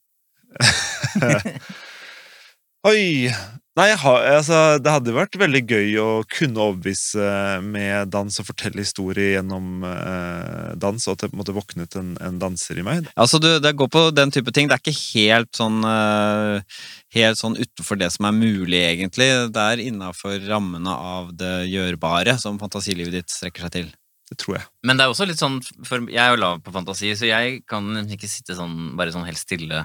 [2.91, 3.31] Oi!
[3.79, 7.27] Nei, jeg har, altså, Det hadde vært veldig gøy å kunne overbevise
[7.63, 11.95] med dans og fortelle historie gjennom eh, dans, og at det på en måte våknet
[11.95, 13.07] en, en danser i meg.
[13.15, 14.67] Altså, du, det går på den type ting.
[14.67, 19.27] Det er ikke helt sånn eh, Helt sånn utenfor det som er mulig, egentlig.
[19.51, 23.89] Det er innafor rammene av det gjørbare som fantasilivet ditt strekker seg til.
[24.31, 24.67] Det tror jeg.
[24.87, 25.57] Men det er også litt sånn,
[25.87, 29.27] for jeg er jo lav på fantasi, så jeg kan ikke sitte sånn, bare sånn
[29.27, 29.83] helt stille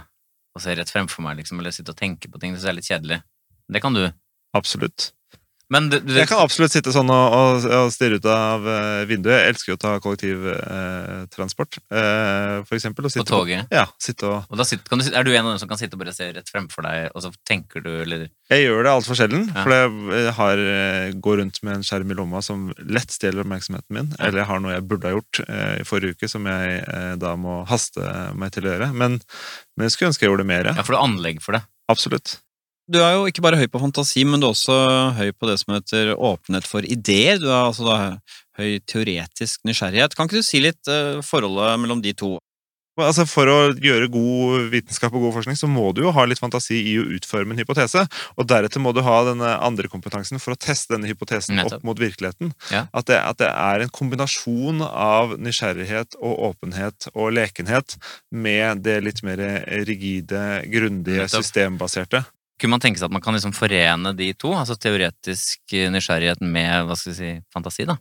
[0.55, 2.55] og se rett fremfor meg, liksom, eller sitte og tenke på ting.
[2.55, 3.18] Det er litt kjedelig.
[3.73, 4.05] Det kan du.
[4.57, 5.11] Absolutt.
[5.67, 9.01] Men du, du, Jeg kan absolutt sitte sånn og, og, og stirre ut av eh,
[9.11, 9.35] vinduet.
[9.35, 13.09] Jeg elsker jo å ta kollektivtransport, eh, for eksempel.
[13.09, 13.33] Og på toget?
[13.33, 13.75] toget.
[13.75, 15.99] Ja, sitte og Og sitter, kan du, er du en av dem som kan sitte
[15.99, 19.19] og bare se rett fremfor deg, og så tenker du, eller Jeg gjør det altfor
[19.19, 19.65] sjelden, Ja.
[19.67, 23.91] for jeg har, eh, går rundt med en skjerm i lomma som lett stjeler oppmerksomheten
[23.91, 24.15] min.
[24.15, 24.29] Ja.
[24.29, 27.15] Eller jeg har noe jeg burde ha gjort eh, i forrige uke, som jeg eh,
[27.19, 28.07] da må haste
[28.39, 28.93] meg til å gjøre.
[28.95, 29.19] Men,
[29.75, 30.71] men jeg skulle ønske jeg gjorde det mer.
[30.77, 31.67] Ja, for du har anlegg for det.
[31.91, 32.39] Absolutt.
[32.87, 34.75] Du er jo ikke bare høy på fantasi, men du er også
[35.18, 37.40] høy på det som heter åpenhet for ideer.
[37.42, 37.96] Du er altså da
[38.61, 40.14] høy teoretisk nysgjerrighet.
[40.14, 42.37] Kan ikke du si litt uh, forholdet mellom de to?
[42.96, 46.40] Altså For å gjøre god vitenskap og god forskning, så må du jo ha litt
[46.40, 48.07] fantasi i å utforme en hypotese.
[48.40, 51.83] Og deretter må du ha denne andre kompetansen for å teste denne hypotesen Nettopp.
[51.83, 52.55] opp mot virkeligheten.
[52.72, 52.87] Ja.
[52.96, 57.99] At, det, at det er en kombinasjon av nysgjerrighet og åpenhet og lekenhet
[58.33, 59.44] med det litt mer
[59.85, 61.44] rigide, grundige, Nettopp.
[61.44, 62.25] systembaserte.
[62.57, 66.87] Kunne man tenke seg at man kan liksom forene de to, altså teoretisk nysgjerrighet med,
[66.88, 67.99] hva skal vi si, fantasi, da?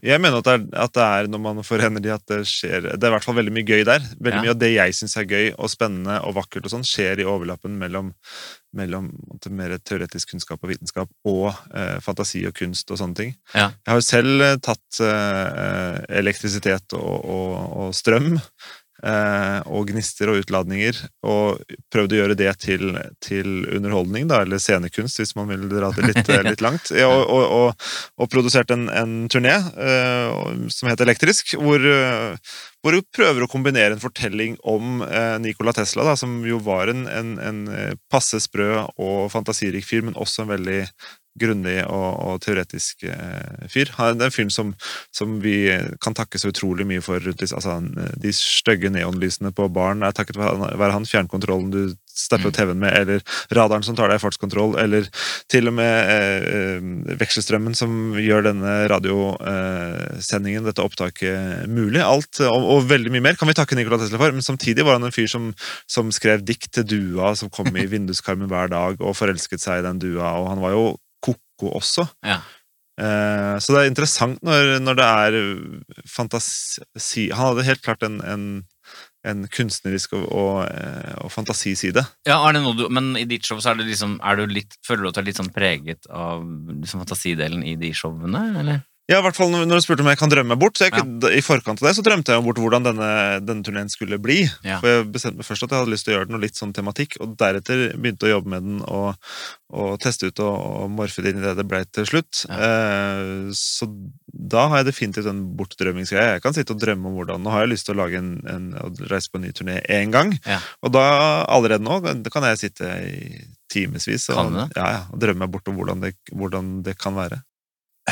[0.00, 2.86] Jeg mener at det, er, at det er når man forener de at det skjer
[2.88, 4.00] Det er i hvert fall veldig mye gøy der.
[4.16, 4.44] Veldig Ja.
[4.46, 7.26] mye av det jeg syns er gøy og spennende og vakkert, og sånn, skjer i
[7.28, 8.14] overlappen mellom,
[8.72, 9.10] mellom
[9.52, 13.34] mer teoretisk kunnskap og vitenskap og eh, fantasi og kunst og sånne ting.
[13.52, 13.68] Ja.
[13.76, 17.54] Jeg har jo selv eh, tatt eh, elektrisitet og, og,
[17.84, 18.38] og strøm.
[19.00, 22.90] Eh, og gnister og utladninger, og prøvd å gjøre det til,
[23.24, 26.90] til underholdning, da, eller scenekunst, hvis man vil dra det litt, litt langt.
[26.92, 27.86] Ja, og, og, og,
[28.20, 32.52] og produsert en, en turné eh, som heter Elektrisk, hvor, eh,
[32.84, 36.92] hvor du prøver å kombinere en fortelling om eh, Nikola Tesla, da, som jo var
[36.92, 37.64] en, en, en
[38.12, 40.82] passe sprø og fantasirik fyr, men også en veldig
[41.40, 43.92] grundig og, og teoretisk eh, fyr.
[43.98, 44.74] Han er en film som,
[45.14, 45.56] som vi
[46.04, 47.20] kan takke så utrolig mye for.
[47.24, 51.08] rundt Altså, eh, de stygge neonlysene på baren er takket være han-.
[51.10, 51.82] Fjernkontrollen du
[52.20, 52.56] stepper Mm.
[52.56, 53.22] TV-en med, eller
[53.54, 55.06] radaren som tar deg i fartskontroll, eller
[55.50, 62.02] til og med eh, eh, vekselstrømmen som gjør denne radiosendingen, dette opptaket, mulig.
[62.04, 64.98] Alt, og, og veldig mye mer kan vi takke Nikola Tesla for, men samtidig var
[64.98, 65.52] han en fyr som,
[65.90, 69.86] som skrev dikt til dua, som kom i vinduskarmen hver dag og forelsket seg i
[69.86, 70.90] den dua, og han var jo
[71.60, 72.08] ko-ko også.
[72.26, 72.40] Ja.
[73.00, 75.36] Eh, så det er interessant når, når det er
[76.10, 78.44] fantasi Han hadde helt klart en, en,
[79.24, 82.04] en kunstnerisk og, og, eh, og fantasiside.
[82.28, 84.52] Ja, er det noe du, men i ditt show så er det liksom, er du
[84.52, 88.44] litt, føler du at du er litt sånn preget av liksom, fantasidelen i de showene,
[88.64, 88.84] eller?
[89.10, 90.78] Ja, i hvert fall når du spurte om jeg kan drømme bort.
[90.78, 91.30] Så jeg, ja.
[91.34, 93.08] I forkant av det så drømte jeg bort hvordan denne,
[93.42, 94.44] denne turneen skulle bli.
[94.66, 94.78] Ja.
[94.82, 96.74] For jeg bestemte meg først at jeg hadde lyst til å gjøre noe litt sånn
[96.76, 99.32] tematikk, og deretter begynte å jobbe med den og,
[99.74, 102.44] og teste ut og, og morfe det inn i det det ble til slutt.
[102.54, 103.90] Eh, så
[104.30, 106.36] da har jeg definitivt en bortdrømmingsgreie.
[106.36, 108.32] Jeg kan sitte og drømme om hvordan Nå har jeg lyst til å lage en,
[108.46, 108.70] en
[109.10, 110.60] reise på en ny turné én gang, Ja.
[110.86, 111.02] og da
[111.50, 111.98] allerede nå
[112.30, 116.80] kan jeg sitte i timevis og, ja, ja, og drømme bort om hvordan det, hvordan
[116.86, 117.42] det kan være.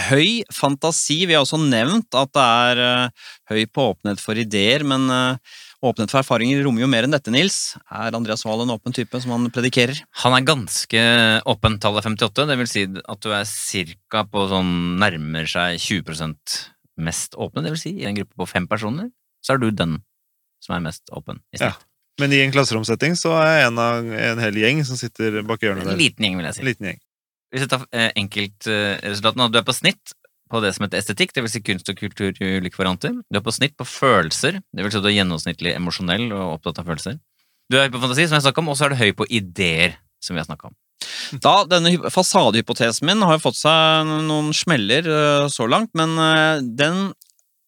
[0.09, 1.25] Høy fantasi.
[1.27, 5.57] Vi har også nevnt at det er eh, høy på åpenhet for ideer, men eh,
[5.85, 7.77] åpenhet for erfaringer rommer jo mer enn dette, Nils.
[7.91, 10.01] Er Andreas Wahl en åpen type, som han predikerer?
[10.23, 11.05] Han er ganske
[11.51, 14.25] åpen, tallet 58, det vil si at du er ca.
[14.31, 16.59] på sånn nærmer seg 20%
[16.99, 19.13] mest åpne, det vil si i en gruppe på fem personer,
[19.45, 20.01] så er du den
[20.65, 21.43] som er mest åpen.
[21.55, 21.75] i Ja.
[22.19, 25.63] Men i en klasseromsetting så er jeg en av en hel gjeng som sitter bak
[25.63, 26.65] hjørnet En liten gjeng, vil jeg si.
[26.65, 26.99] En liten gjeng.
[27.53, 30.15] Hvis jeg tar eh, enkeltresultatene, du er på snitt
[30.49, 33.13] på det som heter estetikk, vil si kunst og kultur i ulike varianter.
[33.29, 36.81] Du er på snitt på følelser, vil si at du er gjennomsnittlig emosjonell og opptatt
[36.81, 37.19] av følelser.
[37.69, 39.27] Du er høy på fantasi, som jeg snakket om, og så er du høy på
[39.29, 40.77] ideer, som vi har snakket om.
[41.45, 46.63] Da, Denne hy- fasadehypotesen min har fått seg noen smeller eh, så langt, men eh,
[46.81, 47.11] den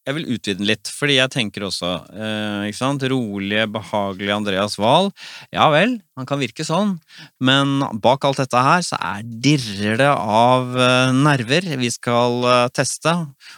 [0.09, 4.79] Jeg vil utvide den litt, fordi jeg tenker også eh, ikke sant, Rolige, behagelige Andreas
[4.81, 5.11] Wahl.
[5.53, 6.95] Ja vel, han kan virke sånn,
[7.37, 11.69] men bak alt dette her så er dirrer det av eh, nerver.
[11.83, 13.13] Vi skal eh, teste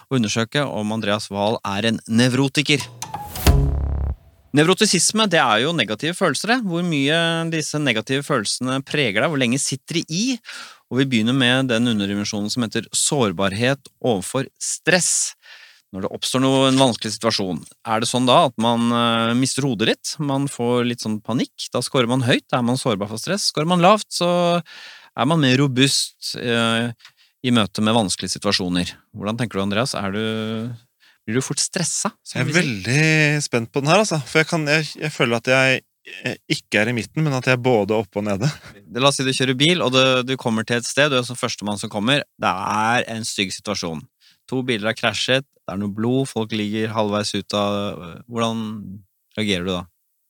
[0.09, 2.83] og undersøke om Andreas Wahl er en nevrotiker.
[4.53, 6.51] Nevrotisisme det er jo negative følelser.
[6.51, 6.59] det.
[6.67, 7.15] Hvor mye
[7.55, 10.25] disse negative følelsene preger deg, hvor lenge sitter de i?
[10.93, 15.33] Og vi begynner med den underdimensjonen som heter sårbarhet overfor stress.
[15.93, 19.67] Når det oppstår noe, en vanskelig situasjon, er det sånn da at man uh, mister
[19.67, 20.13] hodet litt?
[20.17, 22.47] Man får litt sånn panikk, da scorer man høyt.
[22.49, 23.51] da Er man sårbar for stress?
[23.51, 26.89] Scorer man lavt, så er man mer robust uh,
[27.45, 28.95] i møte med vanskelige situasjoner.
[29.13, 29.93] Hvordan tenker du, Andreas?
[29.99, 30.25] Er du,
[31.27, 32.13] blir du fort stressa?
[32.31, 33.07] Jeg er veldig
[33.45, 34.17] spent på den her, altså.
[34.25, 35.83] For jeg, kan, jeg, jeg føler at jeg
[36.23, 38.49] eh, ikke er i midten, men at jeg er både oppe og nede.
[38.97, 41.27] La oss si du kjører bil, og du, du kommer til et sted, du er
[41.27, 42.25] som førstemann som kommer.
[42.41, 44.01] Det er en stygg situasjon.
[44.51, 48.63] To biler har krasjet, det er noe blod, folk ligger halvveis ut av Hvordan
[49.37, 49.81] reagerer du da?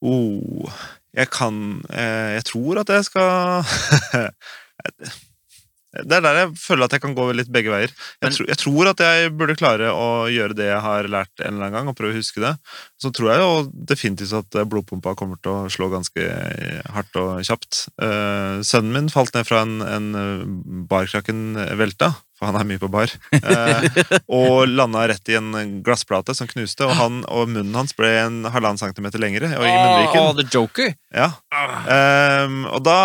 [0.03, 0.69] Oh,
[1.15, 3.63] jeg kan eh, Jeg tror at jeg skal
[5.93, 7.91] Det er der jeg føler at jeg kan gå litt begge veier.
[7.93, 11.33] Jeg, Men- tror, jeg tror at jeg burde klare å gjøre det jeg har lært
[11.39, 12.55] en eller annen gang, og prøve å huske det.
[12.97, 13.51] Så tror jeg jo
[13.93, 16.25] definitivt at blodpumpa kommer til å slå ganske
[16.95, 17.87] hardt og kjapt.
[18.01, 20.45] Uh, sønnen min falt ned fra en, en eh,
[20.89, 23.85] barkrakken velta, for han er mye på bar, uh,
[24.39, 25.53] og landa rett i en
[25.85, 29.71] glassplate som knuste, og, han, og munnen hans ble en halvannen centimeter lengre og i
[29.71, 30.25] munnviken.
[30.25, 30.95] Oh, the joker!
[31.13, 31.29] Ja.
[31.53, 32.99] Uh, og da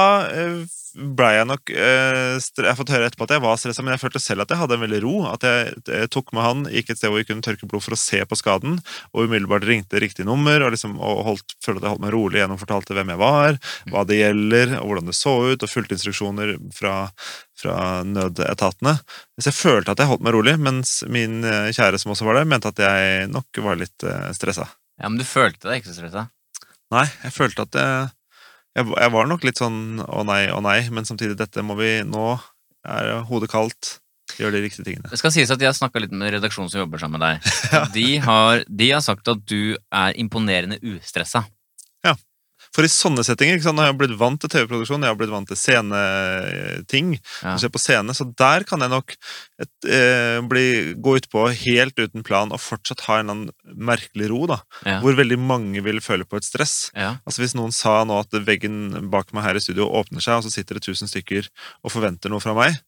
[0.98, 4.02] blei jeg nok eh, Jeg har fått høre etterpå at jeg var stressa, men jeg
[4.02, 5.14] følte selv at jeg hadde en veldig ro.
[5.30, 7.96] At jeg, eh, tok med han, gikk et sted hvor vi kunne tørke blod for
[7.96, 8.78] å se på skaden,
[9.12, 12.42] og umiddelbart ringte riktig nummer og, liksom, og holdt, følte at jeg holdt meg rolig
[12.42, 13.60] gjennom fortalte hvem jeg var,
[13.92, 16.96] hva det gjelder, og hvordan det så ut, og fulgte instruksjoner fra,
[17.60, 18.98] fra nødetatene.
[19.38, 22.40] Så jeg følte at jeg holdt meg rolig, mens min eh, kjære som også var
[22.40, 24.68] der, mente at jeg nok var litt stressa.
[24.98, 26.28] Ja, men du følte deg ikke så stressa?
[26.94, 28.06] Nei, jeg følte at jeg,
[28.78, 31.98] jeg, jeg var nok litt sånn å nei, å nei, men samtidig, dette må vi
[32.06, 32.30] Nå
[32.88, 33.98] er hodet kaldt.
[34.38, 35.08] Gjør de riktige tingene.
[35.10, 37.52] Det skal sies at Jeg har snakka litt med redaksjonen som jobber sammen med deg.
[37.96, 41.46] De har, de har sagt at du er imponerende ustressa.
[42.78, 45.16] For i sånne settinger ikke sant, Nå har jeg blitt vant til TV-produksjon, jeg har
[45.18, 47.08] blitt vant til sceneting.
[47.42, 47.56] Ja.
[47.58, 49.16] å på scene, Så der kan jeg nok
[49.58, 54.46] et, eh, bli, gå utpå helt uten plan og fortsatt ha en merkelig ro.
[54.46, 55.00] da, Ja.
[55.00, 56.92] Hvor veldig mange vil føle på et stress.
[56.94, 57.18] Ja.
[57.26, 60.44] Altså Hvis noen sa nå at veggen bak meg her i studio åpner seg, og
[60.44, 61.48] så sitter det tusen stykker
[61.82, 62.78] og forventer noe fra meg,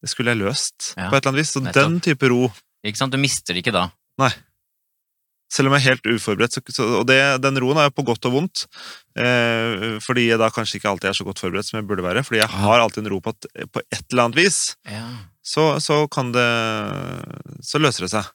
[0.00, 1.52] det skulle jeg løst på et eller annet vis.
[1.52, 1.74] Så nettopp.
[1.74, 2.52] den type ro
[2.86, 3.10] Ikke sant?
[3.10, 3.90] Du mister det ikke da.
[5.48, 6.58] Selv om jeg er helt uforberedt.
[6.74, 8.66] Så, og det, den roen er på godt og vondt.
[9.16, 12.24] Eh, fordi jeg da kanskje ikke alltid er så godt forberedt som jeg burde være.
[12.26, 14.58] Fordi jeg har alltid en ro på at på et eller annet vis
[14.88, 15.06] Ja.
[15.40, 16.48] så, så kan det
[17.64, 18.28] Så løser det seg.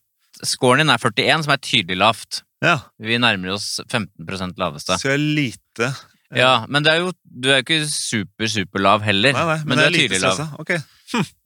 [0.43, 2.41] Scoren din er 41, som er tydelig lavt.
[2.63, 2.79] Ja.
[2.99, 4.97] Vi nærmer oss 15% laveste.
[4.97, 6.01] Så jeg er lite eh,
[6.41, 9.35] Ja, men det er jo, du er jo ikke super, super lav heller.
[9.37, 10.43] Nei, nei, men, du jeg er er tydelig lav.
[10.63, 10.77] Ok.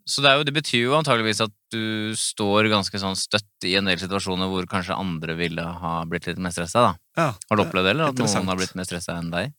[0.07, 3.89] Så det, jo, det betyr jo antageligvis at du står ganske sånn støtt i en
[3.89, 6.85] del situasjoner hvor kanskje andre ville ha blitt litt mer stressa.
[6.85, 6.91] da.
[7.19, 9.51] Ja, Har du opplevd det, eller at noen har blitt mer stressa enn deg?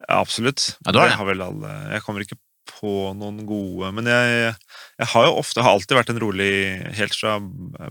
[0.00, 0.70] Ja, absolutt.
[0.84, 1.16] Ja, har det.
[1.18, 4.50] har vel alle Jeg kommer ikke på noen gode Men jeg,
[4.98, 6.48] jeg har jo ofte, har alltid vært en rolig
[6.98, 7.36] Helt fra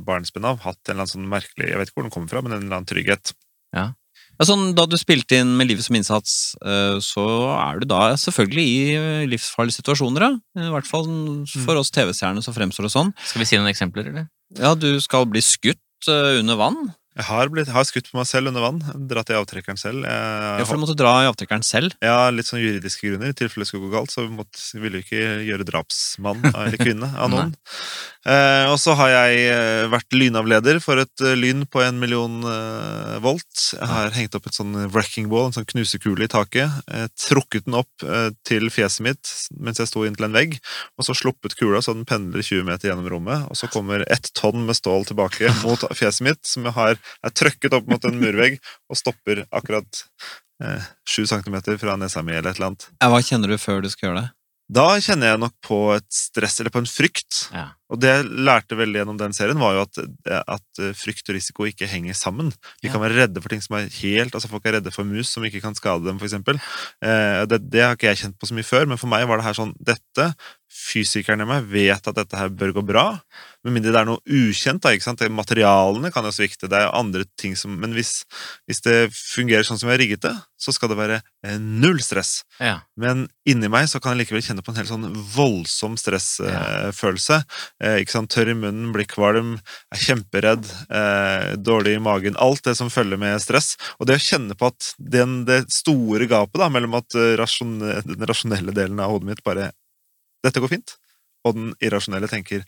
[0.06, 2.44] barnsben av hatt en eller annen sånn merkelig Jeg vet ikke hvor den kommer fra,
[2.46, 3.34] men en eller annen trygghet.
[3.76, 3.88] Ja,
[4.44, 7.24] sånn, da du spilte inn med livet som innsats, eh, så
[7.56, 10.66] er du da selvfølgelig i eh, livsfarlige situasjoner, ja.
[10.68, 11.08] I hvert fall
[11.64, 13.14] for oss TV-seerne så fremstår det sånn.
[13.24, 14.28] Skal vi si noen eksempler, eller?
[14.60, 16.82] Ja, du skal bli skutt eh, under vann.
[17.16, 18.82] Jeg har, blitt, har skutt på meg selv under vann.
[19.08, 20.04] Dratt i avtrekkeren selv.
[20.04, 21.96] Jeg, Ja, for du måtte dra i avtrekkeren selv.
[22.04, 23.32] Ja, litt sånn juridiske grunner.
[23.32, 27.08] I tilfelle det skulle gå galt, så måtte, ville vi ikke gjøre drapsmann eller kvinne
[27.16, 27.56] av noen.
[28.26, 32.40] Eh, og så har jeg eh, vært lynavleder for et eh, lyn på en million
[32.50, 33.68] eh, volt.
[33.78, 36.74] Jeg har hengt opp et sånn wrecking ball, en sånn knusekule i taket.
[36.92, 40.58] Eh, trukket den opp eh, til fjeset mitt mens jeg sto inntil en vegg,
[40.98, 44.32] og så sluppet kula så den pendler 20 meter gjennom rommet, og så kommer ett
[44.36, 48.20] tonn med stål tilbake mot fjeset mitt, som jeg har er trøkket opp mot en
[48.22, 48.58] murvegg
[48.90, 50.04] og stopper akkurat
[50.64, 52.90] eh, centimeter fra nesa mi eller et eller annet.
[53.04, 54.32] Hva kjenner du før du skal gjøre det?
[54.66, 57.44] Da kjenner jeg nok på et stress, eller på en frykt.
[57.54, 57.68] Ja.
[57.94, 60.00] Og det jeg lærte veldig gjennom den serien, var jo at,
[60.56, 62.50] at frykt og risiko ikke henger sammen.
[62.82, 62.96] Vi Ja.
[62.96, 65.46] kan være redde for ting som er helt Altså folk er redde for mus som
[65.46, 66.58] ikke kan skade dem, eksempel.
[66.98, 69.38] Eh, det, det har ikke jeg kjent på så mye før, men for meg var
[69.38, 70.32] det her sånn Dette
[70.76, 73.06] Fysikeren i meg vet at dette her bør gå bra,
[73.66, 74.84] med mindre det er noe ukjent.
[74.84, 75.24] da, ikke sant?
[75.34, 78.20] Materialene kan jo svikte, det er andre ting som Men hvis,
[78.70, 81.98] hvis det fungerer sånn som jeg har rigget det, så skal det være eh, null
[82.04, 82.44] stress.
[82.62, 82.78] Ja.
[83.00, 87.40] Men inni meg så kan jeg likevel kjenne på en helt sånn voldsom stressfølelse.
[87.82, 88.32] Eh, ikke sant?
[88.36, 89.56] Tørr i munnen, blir kvalm,
[89.94, 92.38] er kjemperedd, eh, dårlig i magen.
[92.42, 93.74] Alt det som følger med stress.
[93.98, 97.80] Og det å kjenne på at den, det store gapet da, mellom at eh, rasjon,
[97.82, 99.72] den rasjonelle delen av hodet mitt bare
[100.46, 100.96] Dette går fint.
[101.46, 102.64] Og den irrasjonelle tenker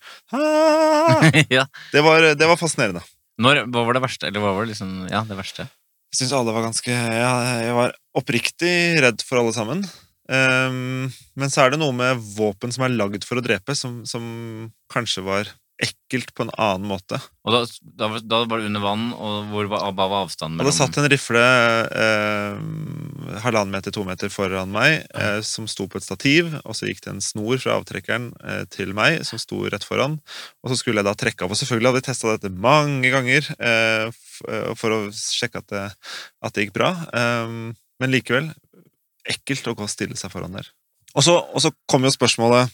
[1.57, 1.63] ja.
[1.93, 3.01] det, var, det var fascinerende.
[3.41, 4.29] Når, hva var det verste?
[4.29, 5.67] Eller hva var det liksom Ja, det verste.
[6.13, 9.83] Jeg syns alle var ganske ja, Jeg var oppriktig redd for alle sammen.
[10.27, 11.07] Um,
[11.39, 14.25] men så er det noe med våpen som er lagd for å drepe, som, som
[14.91, 17.19] kanskje var ekkelt på en annen måte.
[17.45, 17.59] Og da,
[17.99, 20.73] da, var- da var det under vann, og hvor var, hva var avstanden Og det
[20.73, 21.43] satt en rifle
[22.17, 26.49] eh, halvannen meter, to meter foran meg, eh, som sto på et stativ.
[26.63, 30.17] Og så gikk det en snor fra avtrekkeren eh, til meg, som sto rett foran.
[30.63, 31.53] Og så skulle jeg da trekke av.
[31.53, 34.09] Og selvfølgelig hadde jeg testa dette mange ganger eh,
[34.49, 35.85] eh, for å sjekke at det,
[36.41, 36.93] at det gikk bra.
[37.13, 38.49] Um, men likevel
[39.27, 40.67] ekkelt å gå og stille seg foran der.
[41.17, 42.73] Og så, og så kom jo spørsmålet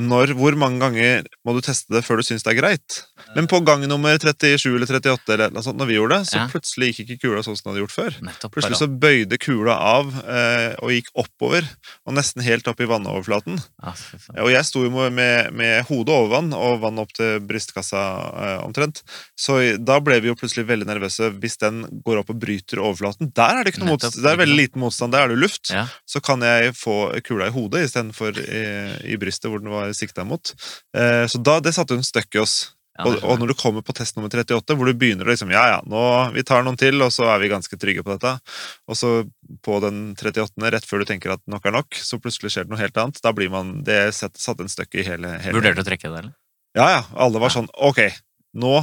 [0.00, 3.02] når, hvor mange ganger må du teste det før du syns det er greit?
[3.36, 6.38] Men på gang nummer 37 eller 38, eller noe sånt, når vi gjorde det, så
[6.40, 6.46] Ja.
[6.48, 8.16] plutselig gikk ikke kula sånn som den hadde gjort før.
[8.24, 8.52] Nettopp.
[8.56, 11.68] Plutselig så bøyde kula av eh, og gikk oppover,
[12.06, 13.60] og nesten helt opp i vannoverflaten.
[13.82, 13.92] Ah.
[14.40, 18.02] Og jeg sto jo med, med, hodet over vann og vann opp til brystkassa
[18.32, 19.02] eh, omtrent.
[19.36, 23.32] Så da ble vi jo plutselig veldig nervøse hvis den går opp og bryter overflaten.
[23.36, 24.24] Der er det ikke noe Nettopp, motstand.
[24.24, 25.12] Det er veldig liten motstand.
[25.12, 25.68] Der er det luft.
[25.68, 25.84] Ja.
[26.08, 28.64] Så kan jeg få kula i hodet istedenfor i,
[29.12, 30.54] i brystet, hvor den var sikta mot.
[30.96, 32.56] Eh, så da, det satte hun en støkk i oss.
[32.92, 35.52] Ja, og, og når du kommer på test nummer 38, hvor du begynner å liksom
[35.54, 36.02] Ja, ja, nå,
[36.34, 38.34] vi tar noen til, og så er vi ganske trygge på dette.
[38.84, 39.12] Og så
[39.64, 42.74] på den 38., rett før du tenker at nok er nok, så plutselig skjer det
[42.74, 43.22] noe helt annet.
[43.24, 46.36] Da blir man Det satte en støkk i hele, hele Vurderte å trekke det, eller?
[46.76, 47.00] Ja, ja.
[47.20, 48.04] Alle var sånn Ok,
[48.60, 48.76] nå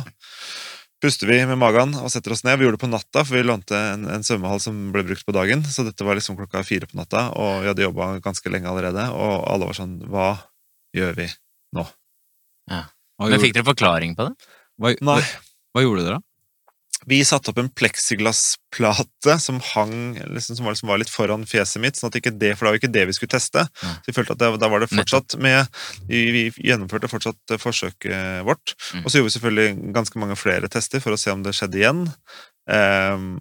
[0.99, 2.57] puster vi med magen og setter oss ned.
[2.59, 5.35] Vi gjorde det på natta, for vi lånte en, en svømmehall som ble brukt på
[5.35, 5.63] dagen.
[5.63, 9.05] Så dette var liksom klokka fire på natta, og vi hadde jobba ganske lenge allerede.
[9.15, 10.33] Og alle var sånn Hva
[10.95, 11.27] gjør vi
[11.77, 11.85] nå?
[12.69, 12.81] Hva,
[13.25, 14.49] Men gjorde, fikk dere forklaring på det?
[14.79, 15.19] hva, Nei.
[15.19, 16.19] hva, hva gjorde dere?
[17.09, 21.81] Vi satte opp en pleksiglassplate som hang liksom, som, var, som var litt foran fjeset
[21.81, 23.63] mitt, sånn at ikke det, for det var ikke det vi skulle teste.
[23.63, 23.93] Ja.
[24.03, 27.61] Så vi følte at det, da var det fortsatt med Vi, vi gjennomførte fortsatt eh,
[27.61, 28.75] forsøket vårt.
[28.93, 29.05] Mm.
[29.05, 31.79] Og så gjorde vi selvfølgelig ganske mange flere tester for å se om det skjedde
[31.79, 32.03] igjen.
[32.69, 33.31] Um,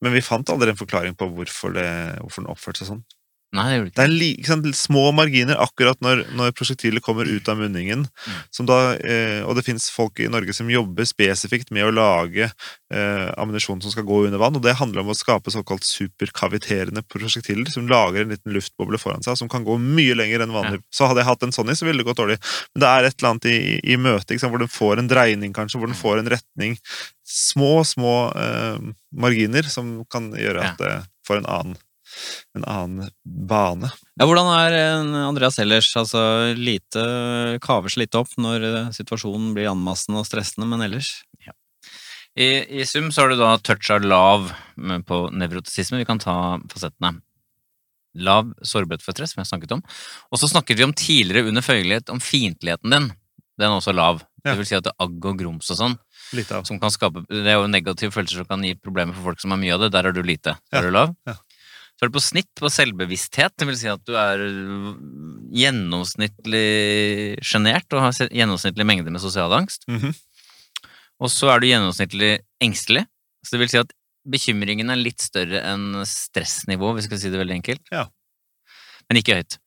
[0.00, 1.88] men vi fant aldri en forklaring på hvorfor, det,
[2.22, 3.02] hvorfor den oppførte seg sånn.
[3.50, 7.48] Nei, det gjorde Det ikke er sant, små marginer akkurat når, når prosjektilet kommer ut
[7.50, 8.04] av munningen.
[8.06, 8.36] Mm.
[8.54, 12.46] Som da, eh, og det fins folk i Norge som jobber spesifikt med å lage
[12.46, 14.54] eh, ammunisjon som skal gå under vann.
[14.54, 19.26] og Det handler om å skape såkalt superkaviterende prosjektiler som lager en liten luftboble foran
[19.26, 20.84] seg, som kan gå mye lenger enn vanlig.
[20.94, 22.38] Så hadde jeg hatt en sånn i, så ville det gått dårlig.
[22.70, 25.82] Men det er et eller annet i, i møtet hvor den får en dreining, kanskje,
[25.82, 26.78] hvor den får en retning.
[27.26, 31.78] Små, små eh, marginer som kan gjøre at det får en annen,
[32.58, 33.90] en annen bane.
[34.18, 34.76] Ja, hvordan er
[35.28, 35.88] Andreas ellers?
[35.96, 36.20] Altså,
[36.58, 37.04] lite
[37.64, 41.12] kaver seg litt opp når eh, situasjonen blir anmassende og stressende, men ellers?
[42.38, 42.46] I,
[42.80, 45.98] I sum så har du da toucha lav på nevrotisisme.
[45.98, 46.34] Vi kan ta
[46.70, 47.16] fasettene.
[48.22, 49.82] Lav sårbarhet for stress, som jeg snakket om.
[50.30, 53.08] Og så snakket vi om tidligere under føyelighet om fiendtligheten din.
[53.60, 54.22] Den er også lav.
[54.44, 54.52] Ja.
[54.54, 55.94] Det vil si at det er agg og grums og sånn,
[56.32, 56.62] Litt av.
[56.64, 59.52] som kan skape Det er jo negative følelser som kan gi problemer for folk som
[59.52, 59.90] har mye av det.
[59.98, 60.54] Der er du lite.
[60.70, 60.80] Der Ja.
[60.80, 61.16] er du lav.
[61.28, 61.34] Ja.
[62.00, 63.52] Så er det på snitt på selvbevissthet.
[63.60, 64.94] Det vil si at du er øh,
[65.52, 66.62] gjennomsnittlig
[67.44, 69.84] sjenert og har gjennomsnittlig mengde med sosial angst.
[69.84, 70.14] Mhm.
[71.20, 73.04] Og så er du gjennomsnittlig engstelig.
[73.44, 73.92] Så det vil si at
[74.32, 77.92] bekymringen er litt større enn stressnivå, hvis vi skal si det veldig enkelt.
[77.92, 78.06] Ja.
[79.10, 79.60] Men ikke høyt.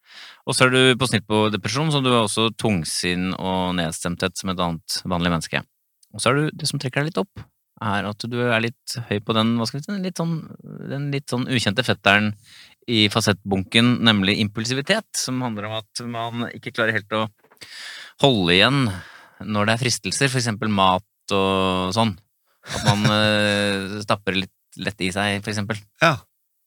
[0.50, 4.42] Og så er du på snitt på depresjon, så du er også tungsinn og nedstemthet
[4.42, 5.62] som et annet vanlig menneske.
[6.18, 7.46] Og så er du det som trekker deg litt opp,
[7.82, 10.36] er at du er litt høy på den, hva skal vi si, den litt sånn,
[10.92, 12.34] den litt sånn ukjente fetteren
[12.92, 17.26] i fasettbunken, nemlig impulsivitet, som handler om at man ikke klarer helt å
[18.24, 18.86] holde igjen
[19.44, 22.14] når det er fristelser, for eksempel mat og sånn.
[22.64, 24.52] At man eh, stapper litt
[24.84, 25.80] lett i seg, for eksempel.
[26.02, 26.16] Ja.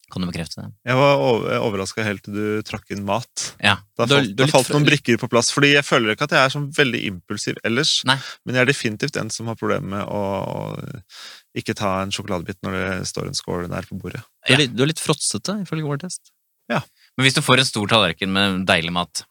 [0.07, 0.69] Kan du bekrefte det?
[0.87, 1.19] Jeg var
[1.65, 3.41] overraska helt til du trakk inn mat.
[3.59, 3.73] Ja.
[3.99, 5.49] Da falt, da falt noen brikker på plass.
[5.51, 7.91] Fordi jeg føler ikke at jeg er sånn veldig impulsiv ellers.
[8.07, 8.15] Nei.
[8.47, 12.61] Men jeg er definitivt en som har problemer med å, å ikke ta en sjokoladebit
[12.63, 14.23] når det står en skål der på bordet.
[14.47, 16.31] Du er, litt, du er litt fråtsete, ifølge vår test.
[16.71, 16.79] Ja.
[17.17, 19.25] Men hvis du får en stor tallerken med deilig mat,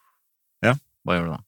[0.65, 0.75] Ja.
[1.05, 1.41] hva gjør du da?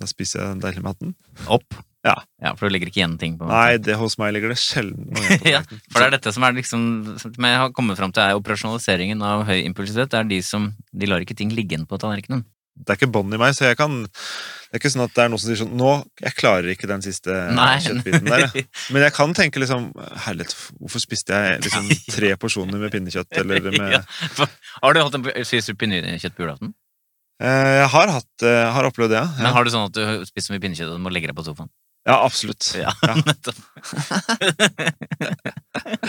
[0.00, 1.12] Da spiser jeg den deilige maten.
[1.52, 1.76] Opp?
[2.02, 2.16] Ja.
[2.58, 5.36] For du legger ikke igjen ting på Nei, det, hos meg ligger det sjelden noe
[5.54, 5.60] Ja.
[5.92, 6.82] For det er dette som er liksom
[7.22, 10.10] Som jeg har kommet fram til, er operasjonaliseringen av høy impulsivitet.
[10.10, 12.42] Det er de som De lar ikke ting ligge igjen på tallerkenen.
[12.72, 15.22] Det er ikke bånd i meg, så jeg kan Det er ikke sånn at det
[15.26, 15.90] er noen som sier sånn Nå,
[16.24, 17.76] jeg klarer ikke den siste Nei.
[17.84, 18.46] kjøttbiten der.
[18.48, 18.66] jeg».
[18.96, 19.90] Men jeg kan tenke liksom
[20.26, 24.02] Herlighet, hvorfor spiste jeg liksom tre porsjoner med pinnekjøtt, eller med Ja.
[24.82, 26.72] Har du hatt en spist du pinnekjøtt på julaften?
[27.42, 29.28] Eh, Jeg har hatt eh, Har opplevd det, ja.
[29.44, 31.36] Men har du sånn at du spiser så mye pinnekjøtt at du må legge deg
[31.38, 31.70] på sofaen?
[32.02, 32.72] Ja, absolutt.
[32.74, 32.90] Ja,
[33.28, 33.58] nettopp.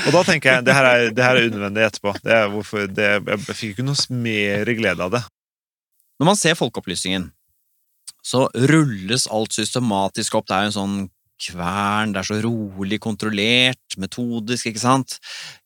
[0.04, 2.16] Og da tenker jeg det her er, det her er unødvendig etterpå.
[2.24, 5.24] Det er hvorfor det, jeg fikk ikke noe mer glede av det.
[6.22, 7.30] Når man ser Folkeopplysningen,
[8.24, 10.48] så rulles alt systematisk opp.
[10.48, 10.98] Det er jo en sånn
[11.44, 15.18] kvern, det er så rolig, kontrollert, metodisk, ikke sant?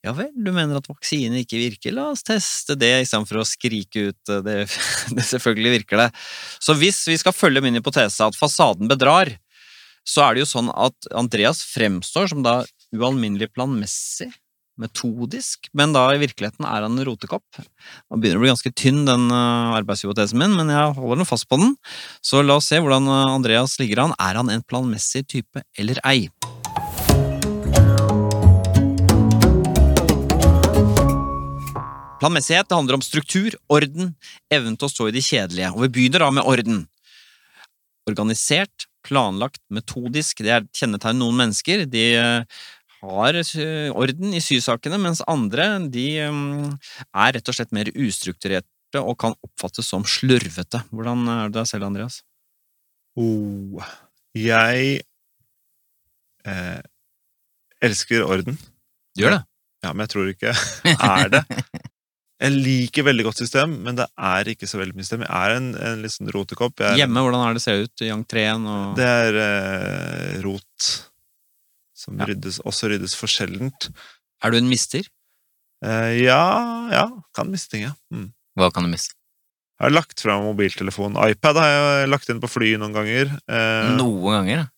[0.05, 1.93] Ja vel, du mener at vaksine ikke virker?
[1.95, 4.55] La oss teste det istedenfor å skrike ut eh, det,
[5.17, 6.07] det selvfølgelig virker det.
[6.63, 9.35] Så hvis vi skal følge min hypotese at fasaden bedrar,
[10.07, 12.61] så er det jo sånn at Andreas fremstår som da
[12.95, 14.31] ualminnelig planmessig.
[14.77, 17.57] metodisk, men da i virkeligheten er han en rotekopp.
[18.13, 21.47] Han begynner å bli ganske tynn, den uh, arbeidshypotesen min, men jeg holder nå fast
[21.49, 21.71] på den.
[22.21, 24.13] Så la oss se hvordan eh, Andreas ligger an.
[24.21, 26.29] Er han en planmessig type eller ei?
[32.21, 34.13] Planmessighet det handler om struktur, orden,
[34.53, 36.83] evnen til å stå i det kjedelige, og vi begynner da med orden.
[38.05, 41.85] Organisert, planlagt, metodisk, det er kjennetegn noen mennesker.
[41.89, 42.63] De eh,
[43.01, 46.73] har eh, orden i sysakene, mens andre de mm,
[47.13, 50.83] er rett og slett mer ustrukturerte og kan oppfattes som slurvete.
[50.91, 52.21] Hvordan er det deg selv, Andreas?
[53.17, 53.83] Oh,
[54.37, 55.01] jeg
[56.45, 56.81] eh,
[57.83, 58.59] elsker orden.
[59.17, 59.43] Gjør det?
[59.85, 61.43] Ja, men jeg tror ikke jeg er det.
[62.37, 65.23] Jeg liker veldig godt system, men det er ikke så veldig mye system.
[65.25, 66.83] Jeg er en, en litt sånn rotekopp.
[66.83, 68.67] Jeg er, Hjemme, hvordan er det ser ut i entreen?
[68.69, 68.91] Og...
[68.99, 70.89] Det er eh, rot
[71.97, 72.27] som Ja.
[72.29, 73.89] ryddes, også ryddes for sjeldent.
[74.45, 75.01] Er du en mister?
[75.83, 76.41] Eh, ja,
[76.93, 77.95] ja, kan miste ting, ja.
[78.13, 78.29] Mm.
[78.57, 79.15] Hva kan du miste?
[79.77, 81.17] Jeg har lagt fra mobiltelefon.
[81.21, 83.33] iPad har jeg lagt inn på fly noen ganger.
[83.49, 84.71] Eh, Noen ganger, da.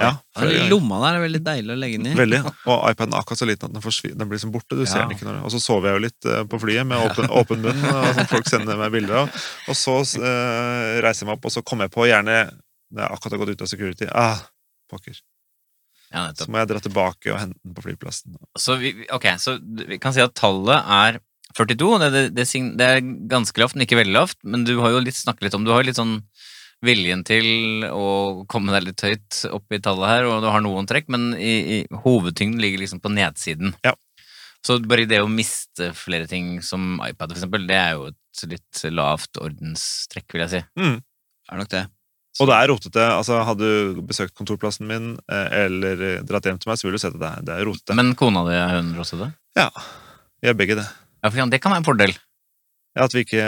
[0.00, 0.66] Ja, Ja.
[0.70, 2.14] Lomma der er veldig deilig å legge den i.
[2.16, 2.40] Veldig.
[2.72, 4.78] Og iPaden er akkurat så liten at den, forsvin- den blir som borte.
[4.78, 6.98] Du ser den ikke når Og så sover jeg jo litt eh, på flyet med
[7.10, 9.34] åpen, åpen munn, og som folk sender meg bilder av.
[9.68, 12.38] Og så eh, reiser jeg meg opp, og så kommer jeg på gjerne
[12.90, 14.40] Når jeg akkurat har gått ut av security Ah,
[14.90, 15.20] pokker.
[16.10, 18.34] Ja, Så må jeg dra tilbake og hente den på flyplassen.
[18.58, 21.20] Så vi, vi- ok, så vi kan si at tallet er
[21.54, 21.98] 42.
[22.02, 22.46] Det, det, det,
[22.78, 24.36] det er ganske lavt, men ikke veldig lavt.
[24.42, 26.16] Men du har jo litt snakket litt om Du har jo litt sånn
[26.84, 30.88] viljen til å komme deg litt høyt opp i tallet her, og du har noen
[30.88, 33.74] trekk, men i, i, hovedtyngden ligger liksom på nedsiden.
[33.86, 33.94] Ja.
[34.66, 38.44] Så bare det å miste flere ting som iPad, for eksempel, det er jo et
[38.48, 40.62] litt lavt ordenstrekk, vil jeg si.
[40.80, 41.00] Mm.
[41.50, 41.86] Er nok det.
[42.40, 43.04] Og det er rotete.
[43.10, 47.02] altså Hadde du besøkt kontorplassen min eh, eller dratt hjem til meg, så ville du
[47.02, 47.96] sett at det er, det er rotete.
[47.98, 49.32] Men kona di, er hun også det?
[49.58, 49.68] Ja,
[50.40, 50.86] vi er begge det.
[51.20, 52.14] Ja, for det kan være en fordel.
[52.96, 53.38] Ja, At vi ikke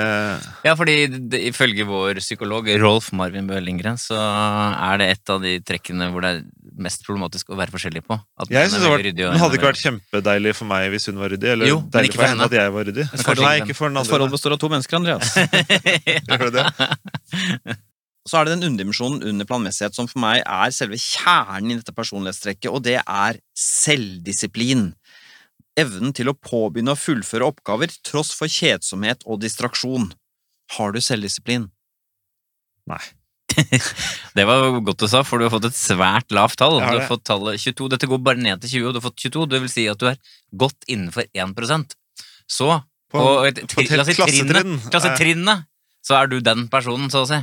[0.62, 5.40] Ja, fordi det, ifølge vår psykolog Rolf Marvin Bøe Lindgren, så er det et av
[5.42, 6.44] de trekkene hvor det er
[6.82, 8.14] mest problematisk å være forskjellig på.
[8.38, 11.28] At Jeg synes det, var, ryddig, hadde ikke vært kjempedeilig for meg hvis hun var
[11.34, 11.50] ryddig?
[11.56, 13.06] Eller Jo, deilig for for henne at jeg var ryddig?
[13.10, 14.12] Et forhold- Nei, ikke for den Et andre.
[14.14, 15.28] forhold består av to mennesker, Andreas.
[16.06, 16.14] ja.
[18.30, 21.90] Så er det den underdimensjonen under planmessighet som for meg er selve kjernen i dette
[21.96, 24.92] personlighetstrekket, og det er selvdisiplin.
[25.80, 30.10] Evnen til å påbegynne og fullføre oppgaver tross for kjedsomhet og distraksjon.
[30.76, 31.70] Har du selvdisiplin?
[34.36, 36.78] Det var godt du sa, for du har fått et svært lavt tall.
[36.80, 37.88] Du har fått tallet 22.
[37.92, 39.44] Dette går bare ned til 20, og du har fått 22.
[39.52, 40.20] Det vil si at du er
[40.56, 41.96] godt innenfor 1
[42.48, 42.68] Så
[43.12, 44.78] på, På- et, på klassetrinn.
[44.88, 45.66] klassetrinnet,
[46.04, 47.40] så er du den personen, så å si.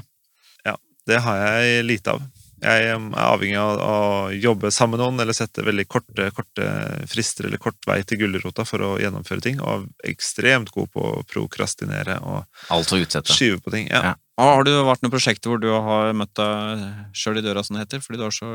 [1.09, 2.25] Det har jeg lite av.
[2.61, 3.93] Jeg er avhengig av å
[4.35, 6.65] jobbe sammen med noen eller sette veldig korte, korte
[7.11, 9.59] frister eller kort vei til gulrota for å gjennomføre ting.
[9.63, 13.31] Og er ekstremt god på å prokrastinere og Altså utsette.
[13.35, 13.87] skyve på ting.
[13.91, 14.01] Ja.
[14.11, 14.15] Ja.
[14.39, 16.83] Har du vært noen prosjekter hvor du har møtt deg
[17.13, 18.49] sjøl i døra, som det heter, fordi du har så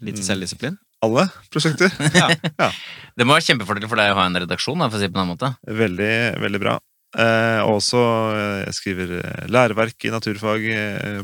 [0.00, 0.26] lite Mm.
[0.28, 0.76] selvdisiplin?
[1.02, 1.90] Alle prosjekter.
[3.16, 5.12] Det må være kjempefordel for deg å ha en redaksjon, da, for å si det
[5.14, 5.56] på den måten.
[5.66, 6.78] Veldig, veldig bra.
[7.14, 8.00] Eh, og også
[8.34, 10.64] eh, jeg skriver eh, læreverk i naturfag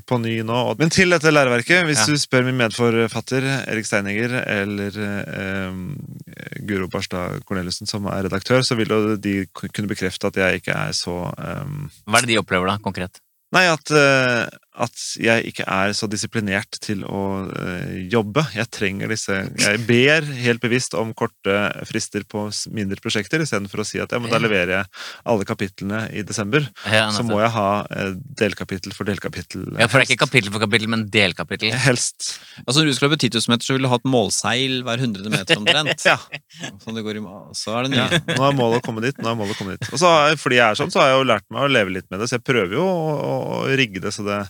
[0.07, 0.59] på ny nå.
[0.79, 2.07] Men til dette læreverket, hvis Ja.
[2.15, 5.81] du spør min medforfatter Erik Steininger eller eh,
[6.69, 10.77] Guro Barstad Corneliussen, som er redaktør, så vil jo de kunne bekrefte at jeg ikke
[10.79, 11.75] er så eh,
[12.07, 13.19] Hva er det de opplever da, konkret?
[13.51, 13.91] Nei, at,
[14.79, 18.45] at jeg ikke er så disiplinert til å eh, jobbe.
[18.55, 21.57] Jeg trenger disse Jeg ber helt bevisst om korte
[21.89, 22.47] frister på
[22.77, 24.91] mindre prosjekter, istedenfor å si at ja, men da leverer jeg
[25.33, 26.69] alle kapitlene i desember.
[26.87, 29.67] Ja, Så må jeg ha eh, delkapittel for delkapittel.
[29.75, 31.75] ja, for det er ikke kapittel for kapittel, men delkapittel.
[31.87, 32.37] Helst.
[32.63, 35.03] Altså, Når du skal løpe 10 000 meter, så ville du ha et målseil hver
[35.03, 35.89] 100 meter omtrent.
[36.11, 36.17] Ja.
[36.83, 38.07] Sånn det går i, mål, så er det ja.
[38.09, 38.37] nye.
[38.39, 39.19] Nå er målet å komme dit.
[39.21, 39.91] nå er målet å komme dit.
[39.93, 40.09] Og så,
[40.41, 42.27] fordi jeg er sånn, så har jeg jo lært meg å leve litt med det,
[42.31, 44.41] så jeg prøver jo å, å, å rigge det så, det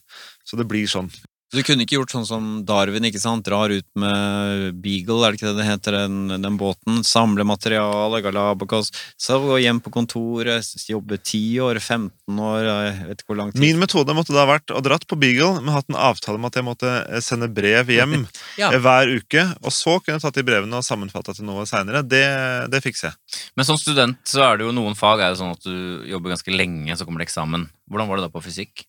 [0.50, 1.10] så det blir sånn.
[1.50, 3.42] Du kunne ikke gjort sånn som Darwin, ikke sant?
[3.42, 8.20] Drar ut med Beagle, er det ikke det det heter, den, den båten, samle materiale,
[8.22, 13.40] Galapagos, så gå hjem på kontoret, jobbe 10 år, 15 år, jeg vet ikke hvor
[13.40, 13.64] lang tid.
[13.64, 16.60] Min metode måtte da vært å dratt på Beagle, men hatt en avtale om at
[16.60, 18.14] jeg måtte eh, sende brev hjem
[18.60, 18.70] Ja.
[18.70, 22.04] eh, hver uke, og så kunne jeg tatt de brevene og sammenfatta til noe seinere.
[22.06, 22.22] Det,
[22.70, 23.42] det fikser jeg.
[23.58, 26.36] Men som student så er det jo noen fag er det sånn at du jobber
[26.36, 27.66] ganske lenge, så kommer det eksamen.
[27.90, 28.86] Hvordan var det da på fysikk?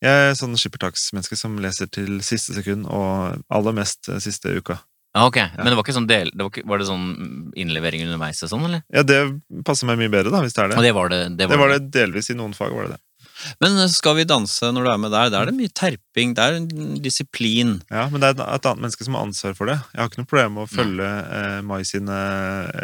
[0.00, 4.78] Jeg er sånn skippertaksmenneske som leser til siste sekund, og aller mest eh, siste uka.
[5.12, 7.06] Ah, ok, Men det var ikke sånn del, det var, ikke, var det sånn
[7.58, 8.84] innlevering underveis og sånn, eller?
[8.94, 9.18] Ja, det
[9.66, 10.84] passer meg mye bedre, da, hvis det er Og det.
[10.86, 11.18] det var det.
[11.34, 13.00] Det Det var det delvis i noen fag, var det det.
[13.62, 15.30] Men eh, skal vi danse når du er med der?
[15.32, 16.68] Da er det mye terping, det er en
[17.04, 17.76] disiplin.
[17.90, 19.78] Ja, Men det er et, et annet menneske som har ansvar for det.
[19.94, 22.18] Jeg har ikke noe problem med å følge eh, Mai sine,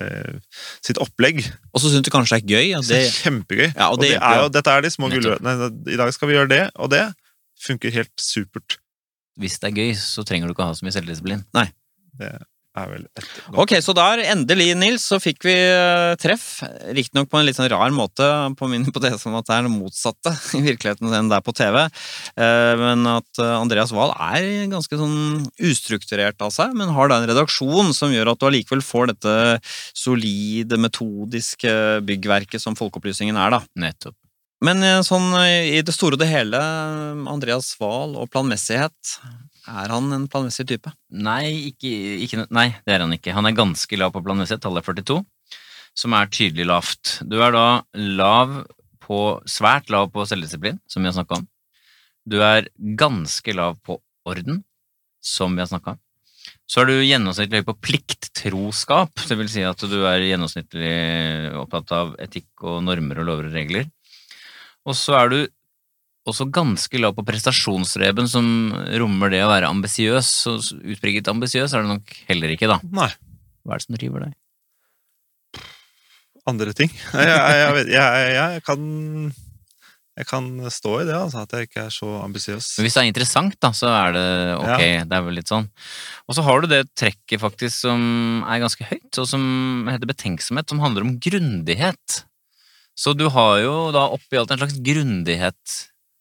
[0.00, 1.42] eh, sitt opplegg.
[1.72, 2.66] Og så syns du kanskje det er gøy.
[2.72, 3.68] Ja, Det det, er kjempegøy.
[3.68, 4.50] Ja, og og det det er jo.
[4.56, 5.70] dette er de små gulrøttene.
[5.92, 7.04] I dag skal vi gjøre det, og det
[7.66, 8.78] funker helt supert.
[9.40, 11.42] Hvis det er gøy, så trenger du ikke ha så mye selvdisiplin.
[11.52, 12.32] Det
[12.76, 16.60] er vel et Ok, så der, endelig, Nils, så fikk vi eh, treff.
[16.96, 18.26] Riktignok på en litt sånn rar måte,
[18.58, 21.54] på min hypotese om at det er det motsatte i virkeligheten enn det er på
[21.56, 21.80] TV.
[21.86, 27.20] Eh, Men at eh, Andreas Wahl er ganske sånn ustrukturert av seg, men har da
[27.22, 29.34] en redaksjon som gjør at du allikevel får dette
[29.96, 31.72] solide, metodiske
[32.06, 33.64] byggverket som Folkeopplysningen er, da.
[33.86, 34.16] Nettopp.
[34.64, 36.60] Men sånn i det store og det hele,
[37.28, 39.18] Andreas Wahl og planmessighet,
[39.66, 40.92] er han en planmessig type?
[41.10, 41.90] Nei, ikke,
[42.24, 43.34] ikke, nei, det er han ikke.
[43.36, 45.18] Han er ganske lav på planmessig, tallet 42,
[45.96, 47.18] som er tydelig lavt.
[47.26, 47.66] Du er da
[47.98, 48.56] lav
[49.02, 51.46] på, svært lav på selvdisiplin, som vi har snakka om.
[52.26, 54.62] Du er ganske lav på orden,
[55.22, 56.02] som vi har snakka om.
[56.66, 60.94] Så er du gjennomsnittlig høy på plikttroskap, det vil si at du er gjennomsnittlig
[61.60, 63.86] opptatt av etikk og normer og lover og regler.
[64.86, 65.38] Og så er du
[66.26, 68.48] også ganske lav på prestasjonsreben, som
[69.00, 70.32] rommer det å være ambisiøs.
[70.46, 72.80] Så utpreget ambisiøs er det nok heller ikke, da.
[72.90, 73.12] Nei.
[73.66, 74.34] Hva er det som driver deg?
[76.50, 76.92] andre ting.
[77.12, 78.84] Jeg, jeg, jeg, jeg, kan,
[80.20, 82.68] jeg kan stå i det, altså, at jeg ikke er så ambisiøs.
[82.78, 84.28] Men hvis det er interessant, da, så er det
[84.60, 84.84] ok.
[85.10, 85.68] Det er vel litt sånn.
[86.26, 90.70] Og så har du det trekket faktisk som er ganske høyt, og som heter betenksomhet,
[90.70, 92.22] som handler om grundighet.
[92.96, 95.76] Så du har jo da oppi alt en slags grundighet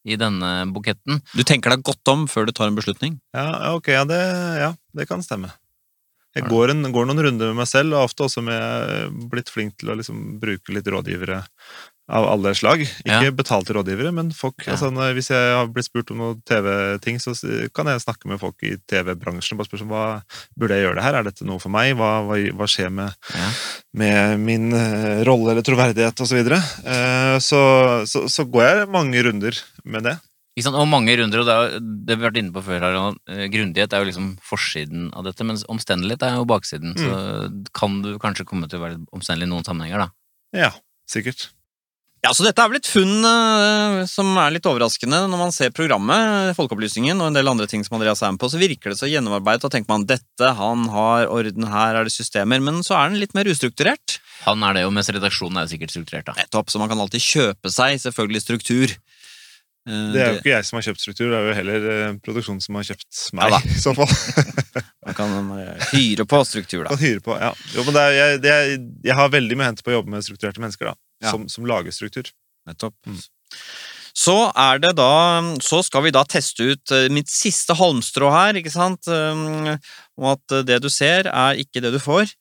[0.05, 1.21] i denne buketten.
[1.33, 3.17] Du tenker deg godt om før du tar en beslutning?
[3.35, 4.21] Ja, ja, ok, ja det,
[4.61, 5.51] ja, det kan stemme.
[6.35, 9.77] Jeg går, en, går noen runder med meg selv, og ofte også med blitt flink
[9.79, 11.39] til å liksom bruke litt rådgivere
[12.07, 12.81] av alle slag.
[12.85, 13.31] Ikke Ja.
[13.33, 14.73] betalte rådgivere, men folk, Ja.
[14.73, 17.33] altså, hvis jeg har blitt spurt om noen TV-ting, så
[17.73, 20.23] kan jeg snakke med folk i TV-bransjen og bare spørre om hva
[20.57, 23.15] burde jeg gjøre det her, er dette noe for meg, hva, hva, hva skjer med,
[23.33, 23.49] Ja.
[23.93, 26.45] med min eh, rolle eller troverdighet osv.
[26.45, 26.85] Så.
[26.85, 30.19] Eh, så, så, så går jeg mange runder med det.
[30.55, 30.77] Ikke sant?
[30.79, 33.47] Og mange runder, og det, er, det har vi vært inne på før, her, eh,
[33.51, 36.93] grundighet er jo liksom forsiden av dette, mens omstendelighet er jo baksiden.
[36.95, 40.09] Så kan du kanskje komme til å være omstendelig i noen sammenhenger, da.
[40.55, 40.71] Ja,
[41.09, 41.49] sikkert.
[42.25, 45.69] Ja, så dette er vel et funn uh, som er litt overraskende når man ser
[45.75, 48.97] programmet, Folkeopplysningen og en del andre ting som Andreas er med på, så virker det
[48.97, 52.97] så gjennomarbeidet, og tenker man dette, han har orden, her er det systemer, men så
[52.97, 54.17] er den litt mer ustrukturert.
[54.47, 56.37] Han er det jo, mens redaksjonen er jo sikkert strukturert, da.
[56.39, 58.97] Nettopp, så man kan alltid kjøpe seg selvfølgelig struktur.
[59.85, 62.19] Eh, Det er jo ikke jeg som har kjøpt struktur, det er jo heller eh,
[62.25, 63.53] produksjonen som har kjøpt meg.
[63.53, 64.09] Ja i så fall.
[65.05, 65.51] Man kan
[65.91, 66.95] hyre på struktur, da.
[66.95, 67.53] Kan hyre på, ja.
[67.77, 68.77] Jo, men det er, jeg, det er,
[69.11, 70.97] jeg har veldig mye å hente på å jobbe med strukturerte mennesker, da.
[71.25, 71.33] Ja.
[71.33, 72.29] Som, som lager struktur.
[72.69, 72.95] Nettopp.
[73.09, 73.19] Mm.
[74.15, 74.35] Så
[74.79, 79.07] det da Så skal vi da teste ut eh, mitt siste halmstrå her, ikke sant?
[79.11, 79.75] Um,
[80.15, 82.31] Og at eh, det du ser, er ikke det du får.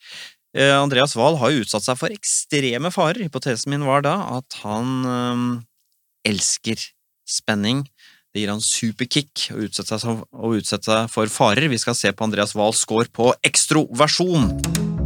[0.54, 3.26] Eh, Andreas Wahl har jo utsatt seg for ekstreme farer.
[3.26, 5.64] Hypotesen min var da at han
[6.24, 6.78] elsker
[7.26, 7.82] spenning.
[8.34, 11.68] Det gir han superkick å utsette seg for farer.
[11.70, 15.03] Vi skal se på Andreas Wahls score på ekstroversjon.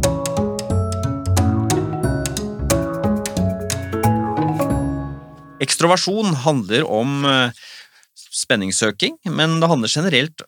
[5.59, 7.51] Ekstroversjon handler om eh,
[8.31, 10.43] spenningssøking, men det handler generelt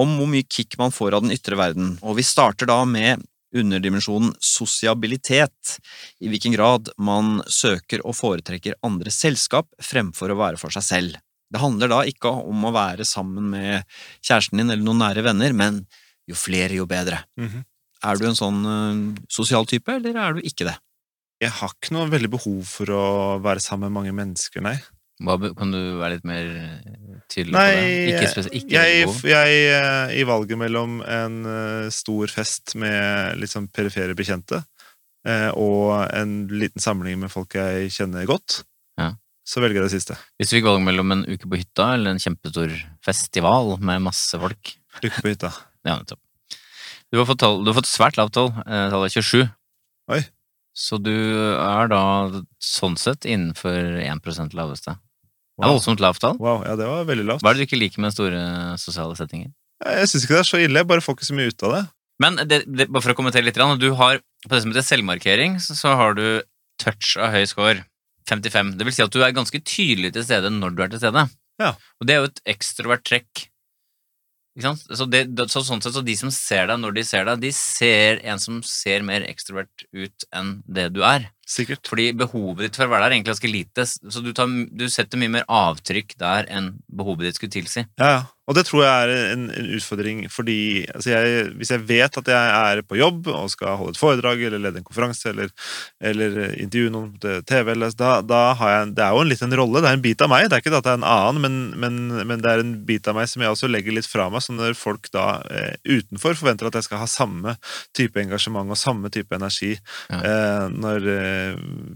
[0.00, 1.94] om hvor mye kick man får av den ytre verden.
[2.02, 3.22] Og vi starter da med
[3.56, 5.78] underdimensjonen sosiabilitet,
[6.22, 11.18] i hvilken grad man søker og foretrekker andres selskap fremfor å være for seg selv.
[11.50, 13.88] Det handler da ikke om å være sammen med
[14.22, 15.82] kjæresten din eller noen nære venner, men
[16.30, 17.24] jo flere, jo bedre.
[17.38, 17.66] Mhm.
[18.00, 20.78] Er du en sånn eh, sosial type, eller er du ikke det?
[21.40, 23.04] Jeg har ikke noe veldig behov for å
[23.40, 24.76] være sammen med mange mennesker, nei.
[25.20, 28.04] Hva, kan du være litt mer eh, tydelig Nei, på det?
[28.08, 33.52] Ikke, spes ikke jeg, jeg, eh, I valget mellom en eh, stor fest med litt
[33.52, 34.62] sånn perifere bekjente
[35.28, 38.62] eh, og en liten samling med folk jeg kjenner godt,
[39.00, 39.10] Ja.
[39.44, 40.16] så velger jeg det siste.
[40.40, 42.72] Hvis du fikk valg mellom en uke på hytta eller en kjempestor
[43.04, 45.52] festival med masse folk Uke på hytta.
[45.86, 46.18] Ja, nettopp.
[47.12, 49.44] Du har fått, tall, du har fått svært lavt tall, Tallet tallet 27.
[50.16, 50.24] Oi.
[50.80, 52.02] Så du er da
[52.62, 54.96] sånn sett innenfor 1 laveste.
[54.96, 55.76] Det er Wow.
[55.76, 56.38] voldsomt lavt tall.
[56.40, 57.42] Wow, ja, det var veldig lavt.
[57.44, 59.50] Hva er det du ikke liker med store sosiale settinger?
[59.84, 61.74] Jeg syns ikke det er så ille, jeg bare får ikke så mye ut av
[61.74, 61.82] det.
[62.20, 65.58] Men det, det, bare for å kommentere litt, du har, på det som heter selvmarkering,
[65.60, 66.42] så, så har du
[66.80, 67.84] touch av høy score.
[68.30, 68.74] 55.
[68.78, 71.26] Det vil si at du er ganske tydelig til stede når du er til stede.
[71.60, 71.74] Ja.
[72.00, 73.49] Og det er jo et ekstrovert trekk.
[74.60, 77.50] Så, det- så sånn sett, så de som ser deg når de ser deg, de
[77.56, 81.30] ser en som ser mer ekstrovert ut enn det du er.
[81.50, 81.82] Sikkert.
[81.90, 84.84] Fordi behovet ditt for å være der er egentlig ganske lite, så du, tar, du
[84.92, 87.86] setter mye mer avtrykk der enn behovet ditt skulle tilsi.
[87.98, 88.20] Ja, ja.
[88.50, 90.54] Og det tror jeg er en, en utfordring, fordi
[90.90, 94.40] altså jeg, hvis jeg vet at jeg er på jobb og skal holde et foredrag
[94.42, 95.52] eller lede en konferanse eller,
[96.02, 99.54] eller intervjue noen på TV, eller, da, da har jeg Det er jo en liten
[99.60, 100.48] rolle, det er en bit av meg.
[100.50, 103.06] Det er ikke at det er en annen, men, men, men det er en bit
[103.12, 104.42] av meg som jeg også legger litt fra meg.
[104.42, 107.54] Så når folk da eh, utenfor forventer at jeg skal ha samme
[107.94, 109.76] type engasjement og samme type energi
[110.10, 110.18] Ja.
[110.24, 111.39] eh, når eh,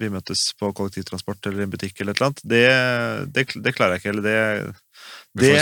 [0.01, 2.63] vi møtes på kollektivtransport eller i en butikk eller et eller annet, det,
[3.35, 4.15] det, det klarer jeg ikke.
[4.15, 4.39] Eller det,
[5.41, 5.57] det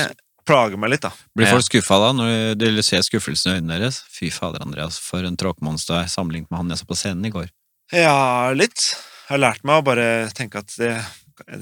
[0.49, 1.13] plager meg litt, da.
[1.39, 4.03] Blir folk skuffa da, når de ser skuffelsen i øynene deres?
[4.13, 7.51] Fy fader, Andreas, for en tråkmonster sammenlignet med han jeg så på scenen i går.
[7.95, 8.93] Ja, litt.
[9.27, 10.07] Jeg har lært meg å bare
[10.37, 10.95] tenke at det,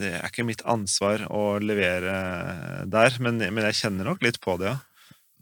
[0.00, 2.14] det er ikke mitt ansvar å levere
[2.90, 4.78] der, men, men jeg kjenner nok litt på det, ja.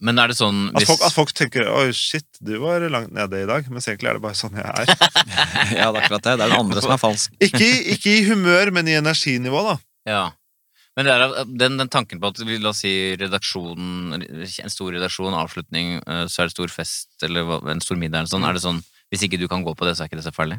[0.04, 3.42] Men er det sånn At folk, at folk tenker 'oi, shit, du var langt nede
[3.42, 4.90] i dag', mens egentlig er det bare sånn jeg er.
[5.80, 6.34] ja, det er akkurat det.
[6.38, 7.34] Det er den andre som er falsk.
[7.48, 9.78] Ikke, ikke i humør, men i energinivå, da.
[10.08, 10.24] Ja.
[10.98, 15.36] Men det er, den, den tanken på at la oss si redaksjonen, en stor redaksjon,
[15.38, 18.64] avslutning, eh, så er det stor fest eller en stor middag eller sånn, er det
[18.64, 18.80] sånn
[19.12, 20.58] hvis ikke du kan gå på det, så er ikke det så farlig?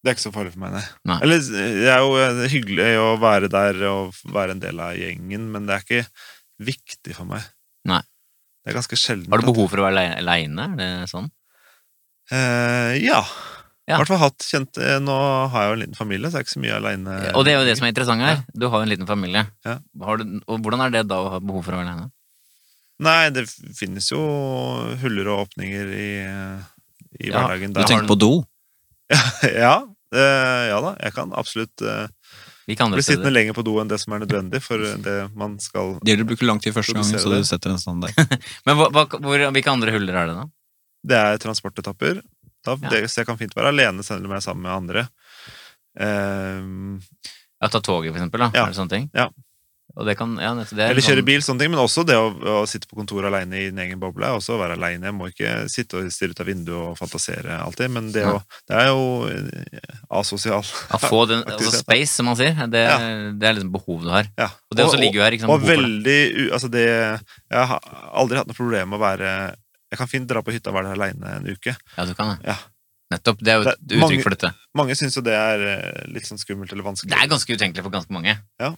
[0.00, 0.82] Det er ikke så farlig for meg, nei.
[1.10, 1.18] Nei.
[1.24, 5.46] Eller det er jo eh, hyggelig å være der og være en del av gjengen,
[5.52, 6.02] men det er ikke
[6.70, 7.44] viktig for meg.
[7.88, 8.00] Nei.
[8.60, 9.30] Det er ganske sjelden.
[9.32, 10.66] Har du behov for å være alei- aleine?
[10.74, 11.30] Er det sånn?
[12.30, 13.22] Eh, ja.
[13.88, 13.96] Ja.
[13.96, 15.14] I hvert fall hatt kjent eh, Nå
[15.50, 17.14] har jeg jo en liten familie, så jeg er ikke så mye aleine.
[17.34, 18.42] Og det er jo det som er interessant her.
[18.54, 19.42] Du har jo en liten familie.
[19.66, 19.78] Ja.
[20.06, 22.10] Har du, og hvordan er det da å ha behov for å være alene?
[23.00, 23.46] Nei, det
[23.78, 24.20] finnes jo
[25.00, 26.08] huller og åpninger i,
[27.24, 27.72] i Ja, hverdagen.
[27.74, 27.88] Du Der.
[27.88, 28.30] tenker på do?
[29.64, 29.74] ja,
[30.14, 30.92] eh, ja da.
[31.00, 31.82] Jeg kan absolutt
[32.70, 35.16] eh, Hvilke andre bli sittende lenger på do enn det som er nødvendig for det
[35.34, 38.14] man skal Det gjelder å bruke lang tid første gang, så du setter en standard.
[38.66, 40.46] Men hva, hvor, hvilke andre huller er det da?
[41.10, 42.22] Det er transportetapper.
[42.64, 42.90] Da, Ja.
[42.92, 45.06] det, så jeg kan fint være alene selv om jeg er sammen med andre.
[45.98, 47.00] Um,
[47.60, 48.40] Ja, ta toget, for eksempel.
[48.40, 48.50] Da.
[48.54, 48.62] Ja.
[48.64, 49.10] Er det sånne ting?
[49.12, 49.26] Ja.
[50.16, 51.70] Kan, ja, det er eller kjøre sånn- bil, sånne ting.
[51.70, 54.26] Men også det å, å sitte på kontoret alene i din egen boble.
[54.36, 55.08] Også være alene.
[55.10, 57.90] Jeg må ikke sitte og stirre ut av vinduet og fantasere alltid.
[57.90, 58.32] Men det, Ja.
[58.38, 60.62] å, det er jo eh, asosial.
[60.64, 62.54] Å få den, altså space, som man sier.
[62.70, 62.98] Det, Ja.
[63.32, 64.28] det er liksom behov du har.
[64.70, 65.36] Og det også ligger jo her.
[65.38, 65.50] Liksom.
[65.54, 66.18] Og veldig
[66.52, 67.80] Altså, det Jeg har
[68.12, 69.30] aldri hatt noe problem med å være
[69.90, 71.74] Jeg kan fint dra på hytta og være der aleine en uke.
[71.96, 72.46] Ja, du kan det.
[72.46, 72.56] Ja.
[73.10, 73.40] Nettopp.
[73.42, 74.50] Det er jo et uttrykk mange- for dette.
[74.78, 77.10] Mange syns jo det er eh, litt sånn skummelt eller vanskelig.
[77.10, 78.36] Det er ganske utenkelig for ganske mange.
[78.62, 78.68] Ja.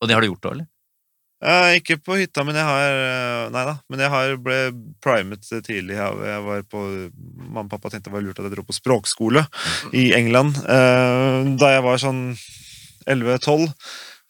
[0.00, 0.68] Og det har du gjort òg, eller?
[1.40, 3.78] Eh, ikke på hytta, men jeg har eh, Nei da.
[3.88, 4.58] Men jeg har ble
[5.00, 5.96] primet tidlig.
[5.96, 6.84] Jeg, var på
[7.16, 9.46] Mamma og pappa tenkte det var lurt at jeg dro på språkskole
[9.96, 12.22] i England eh, da jeg var sånn
[13.08, 13.70] 11-12.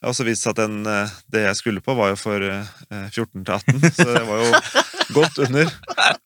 [0.01, 2.41] Det har også vist seg at den, eh, det jeg skulle på, var jo for
[2.41, 2.69] eh,
[3.11, 4.61] 14 til 18, så det var jo
[5.19, 5.75] godt under.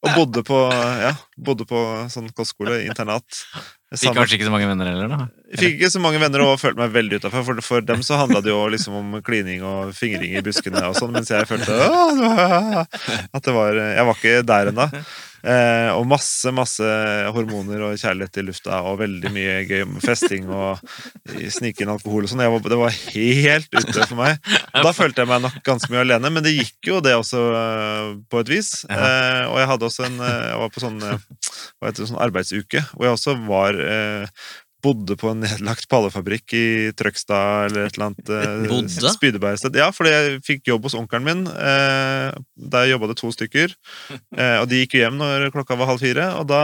[0.05, 0.59] Og bodde på,
[1.01, 1.81] ja, bodde på
[2.13, 3.41] sånn kostskole, internat.
[3.93, 5.25] Fikk kanskje ikke så mange venner heller, da?
[5.61, 7.43] fikk ikke så mange venner og følte meg veldig utafor.
[7.45, 10.97] For, for dem så handla det jo liksom om klining og fingring i buskene og
[10.97, 12.81] sånn, mens jeg følte «Åh,
[13.29, 14.89] at det var Jeg var ikke der ennå.
[15.45, 16.85] Eh, og masse, masse
[17.35, 20.81] hormoner og kjærlighet i lufta, og veldig mye gøy med festing og
[21.53, 22.41] snikende alkohol og sånn.
[22.65, 24.39] Det var helt ute for meg.
[24.73, 27.45] Og da følte jeg meg nok ganske mye alene, men det gikk jo det også
[27.61, 28.71] eh, på et vis.
[28.89, 31.17] Eh, og jeg hadde også en eh, Jeg var på sånn eh,
[31.79, 34.45] hva heter det, sånn arbeidsuke, hvor jeg også var eh,
[34.85, 36.65] bodde på en nedlagt pallefabrikk i
[36.97, 39.11] Trøgstad eller et eller annet eh, Bodde?
[39.15, 39.75] spydebergsted.
[39.81, 41.41] Ja, fordi jeg fikk jobb hos onkelen min.
[41.49, 42.29] Eh,
[42.71, 43.73] der jobba det to stykker.
[44.13, 46.27] Eh, og de gikk jo hjem når klokka var halv fire.
[46.39, 46.61] Og da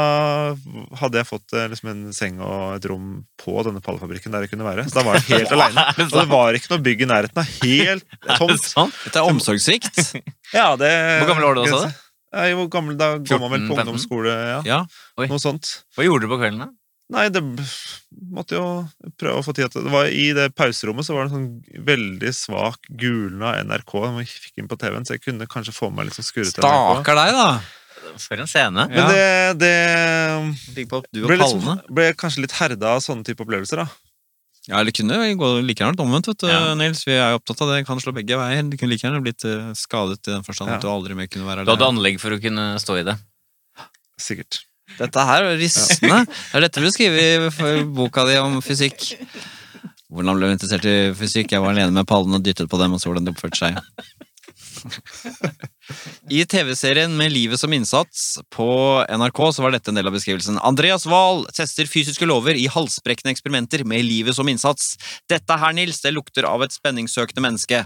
[1.02, 3.10] hadde jeg fått liksom en seng og et rom
[3.42, 4.86] på denne pallefabrikken der jeg kunne være.
[4.90, 5.88] Så da var jeg helt aleine.
[6.08, 7.42] Og det var ikke noe bygg i nærheten.
[7.42, 8.64] av Helt Er det tomt.
[8.70, 9.02] sant?
[9.08, 10.02] Dette er omsorgssvikt.
[10.52, 10.90] Ja, det,
[11.22, 12.00] Hvor gammel var du da, sa du?
[12.60, 14.58] Hvor gammel, Da går man vel på ungdomsskole, ja.
[14.68, 14.80] Ja.
[15.20, 15.70] Noe sånt.
[15.96, 16.68] Hva gjorde du på kvelden, da?
[17.12, 17.42] Nei, det
[18.32, 18.66] måtte jo
[19.20, 19.92] prøve å få tid til det.
[19.92, 24.30] var I det pauserommet så var det en sånn veldig svak gulna NRK som jeg
[24.48, 26.96] fikk inn på TV-en, så jeg kunne kanskje få meg litt sånn skurrete NRK.
[27.02, 27.50] Stakkar deg, da.
[28.22, 28.88] For en scene.
[28.92, 29.26] Men det,
[29.62, 33.90] det på ble, liksom, ble kanskje litt herda av sånne type opplevelser, da.
[34.70, 36.74] Ja, eller kunne gå like gjerne omvendt, vet du, Ja.
[36.78, 37.02] Nils.
[37.08, 37.80] Vi er jo opptatt av det.
[37.88, 38.62] Kan slå begge veier.
[38.70, 40.76] Du kunne like gjerne blitt eh, skadet i den forstand Ja.
[40.78, 43.18] at du aldri mer kunne være Du hadde anlegg for å kunne stå i det.
[44.22, 44.62] Sikkert.
[45.02, 46.24] Dette her er rystende.
[46.28, 49.12] Det er dette du skriver i boka di om fysikk.
[50.12, 51.54] Hvordan ble du interessert i fysikk?
[51.56, 53.80] Jeg var alene med pallene og dyttet på dem og så hvordan de oppførte seg.
[56.32, 58.68] I TV-serien Med livet som innsats på
[59.12, 60.60] NRK så var dette en del av beskrivelsen.
[60.66, 64.96] Andreas Wahl tester fysiske lover i halsbrekkende eksperimenter med livet som innsats.
[65.32, 67.84] Dette her, Nils, det lukter av et spenningssøkende menneske.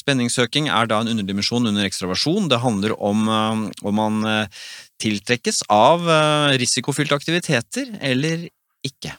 [0.00, 2.48] Spenningssøking er da en underdimensjon under ekstraversjon.
[2.50, 4.62] Det handler om eh, om man eh,
[5.00, 8.46] tiltrekkes av eh, risikofylte aktiviteter eller
[8.86, 9.14] ikke.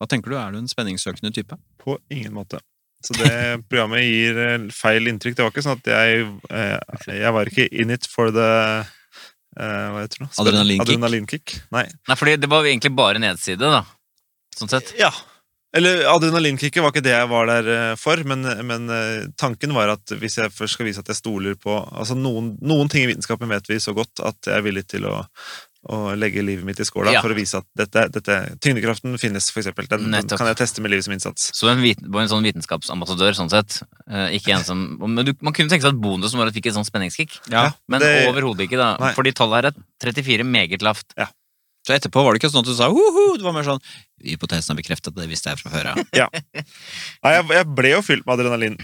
[0.00, 1.58] Hva tenker du, er du en spenningssøkende type?
[1.80, 2.60] På ingen måte.
[3.04, 3.32] Så det
[3.68, 5.38] programmet gir eh, feil inntrykk.
[5.38, 8.48] Det var ikke sånn at jeg eh, Jeg var ikke in it for the
[8.80, 10.30] eh, Hva heter det?
[10.40, 10.88] Adrenalinkick?
[10.88, 11.28] Adrenalin
[11.76, 11.86] Nei.
[12.08, 13.84] Nei, fordi det var egentlig bare nedside, da.
[14.54, 14.94] Sånn sett.
[15.00, 15.10] Ja.
[15.74, 19.90] Eller adrenalinkicket var ikke det jeg var der eh, for, men, men eh, tanken var
[19.96, 23.10] at hvis jeg først skal vise at jeg stoler på altså noen, noen ting i
[23.10, 25.16] vitenskapen vet vi så godt at jeg er villig til å,
[25.90, 27.20] å legge livet mitt i skåla Ja.
[27.24, 29.90] for å vise at dette, dette Tyngdekraften finnes, for eksempel.
[29.90, 30.38] Den, den Nettopp.
[30.44, 31.50] kan jeg teste med livet som innsats.
[31.58, 33.80] Så en, viten, en sånn vitenskapsambassadør, sånn sett.
[34.06, 36.60] Eh, ikke en som Men du, man kunne tenke seg at bonusen var at du
[36.62, 37.40] fikk et sånn spenningskick.
[37.52, 37.72] Ja.
[37.90, 38.94] Men overhodet ikke, da.
[39.02, 39.10] Nei.
[39.18, 41.10] Fordi tallet her er 34 meget lavt.
[41.84, 43.82] Så etterpå var det ikke sånn at du sa «Hoho», det var mer sånn
[44.24, 45.96] Hypotesen er bekreftet, det visste jeg fra før av.
[46.16, 48.76] Nei, jeg, jeg ble jo fylt med adrenalin,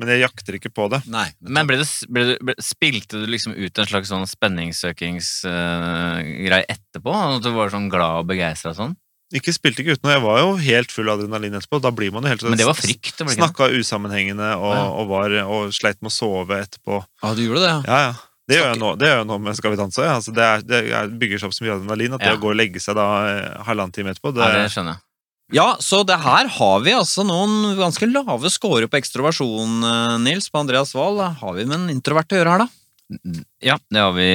[0.00, 0.98] men jeg jakter ikke på det.
[1.12, 1.28] Nei.
[1.46, 7.10] Men ble det, ble det, ble, spilte du liksom ut en slags sånn spenningssøkingsgreie etterpå?
[7.14, 8.96] At du var sånn glad og begeistra sånn?
[9.30, 11.78] Ikke spilte ikke uten, jeg var jo helt full av adrenalin etterpå.
[11.84, 13.12] Da blir man jo helt Men det var frykt?
[13.14, 13.36] Det ble?
[13.36, 14.88] Snakka usammenhengende og, Ja.
[14.90, 16.98] og, var, og sleit med å sove etterpå.
[17.22, 17.78] Ja, du gjorde det, ja.
[17.86, 18.14] Ja, ja.
[18.50, 20.06] Det gjør jeg nå, det gjør jeg nå med Skal vi danse.
[20.06, 22.50] Altså, det, er, det er, bygger seg opp så mye adrenalin at det å gå
[22.50, 25.04] og legge seg da eh, halvannen time etterpå det, Ja, det skjønner jeg.
[25.50, 30.50] Ja, så det her har vi altså noen ganske lave scorer på ekstroversjon, eh, Nils,
[30.50, 31.22] på Andreas Wahl.
[31.40, 33.40] Har vi med en introvert å gjøre her, da?
[33.72, 34.28] Ja, det har vi,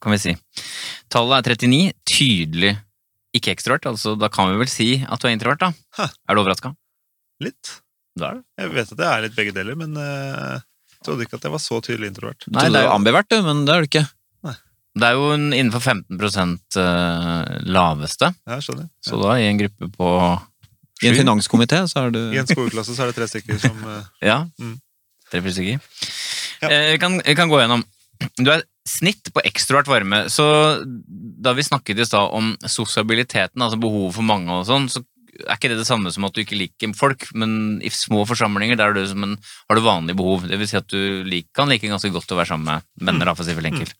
[0.00, 0.34] kan vi si.
[1.12, 1.94] Tallet er 39.
[2.08, 2.74] Tydelig
[3.36, 3.88] ikke ekstrovert.
[3.92, 5.72] Altså, da kan vi vel si at du er introvert, da.
[6.00, 6.10] Hæ.
[6.12, 6.74] Er du overraska?
[7.42, 7.80] litt.
[8.16, 8.44] Da er det.
[8.62, 10.60] Jeg vet at det er litt begge deler, men jeg
[11.06, 12.46] trodde ikke at jeg var så tydelig introvert.
[12.52, 14.04] Nei, det er jo- ambivert, du, men det er du ikke.
[14.96, 18.86] Det er jo en, innenfor 15 eh, laveste, Ja, jeg skjønner.
[19.04, 20.06] så da i en gruppe på
[21.04, 23.76] I en finanskomité så er du I en skoleklasse så er det tre stykker som
[23.92, 24.38] eh, Ja.
[24.56, 24.78] Mm.
[25.28, 25.84] Tre-fire stykker.
[26.62, 26.70] Ja.
[26.70, 27.84] Eh, vi, kan, vi kan gå gjennom.
[28.40, 30.46] Du er snitt på ekstrovert varme, så
[30.86, 35.02] da vi snakket i stad om sosiabiliteten, altså behovet for mange og sånn, så
[35.44, 38.78] er ikke det det samme som at du ikke liker folk, men i små forsamlinger
[38.78, 39.36] der er du som en,
[39.68, 40.46] har du vanlige behov.
[40.48, 43.32] Det vil si at du lik, kan like ganske godt å være sammen med venner,
[43.34, 43.96] for å si det enkelt.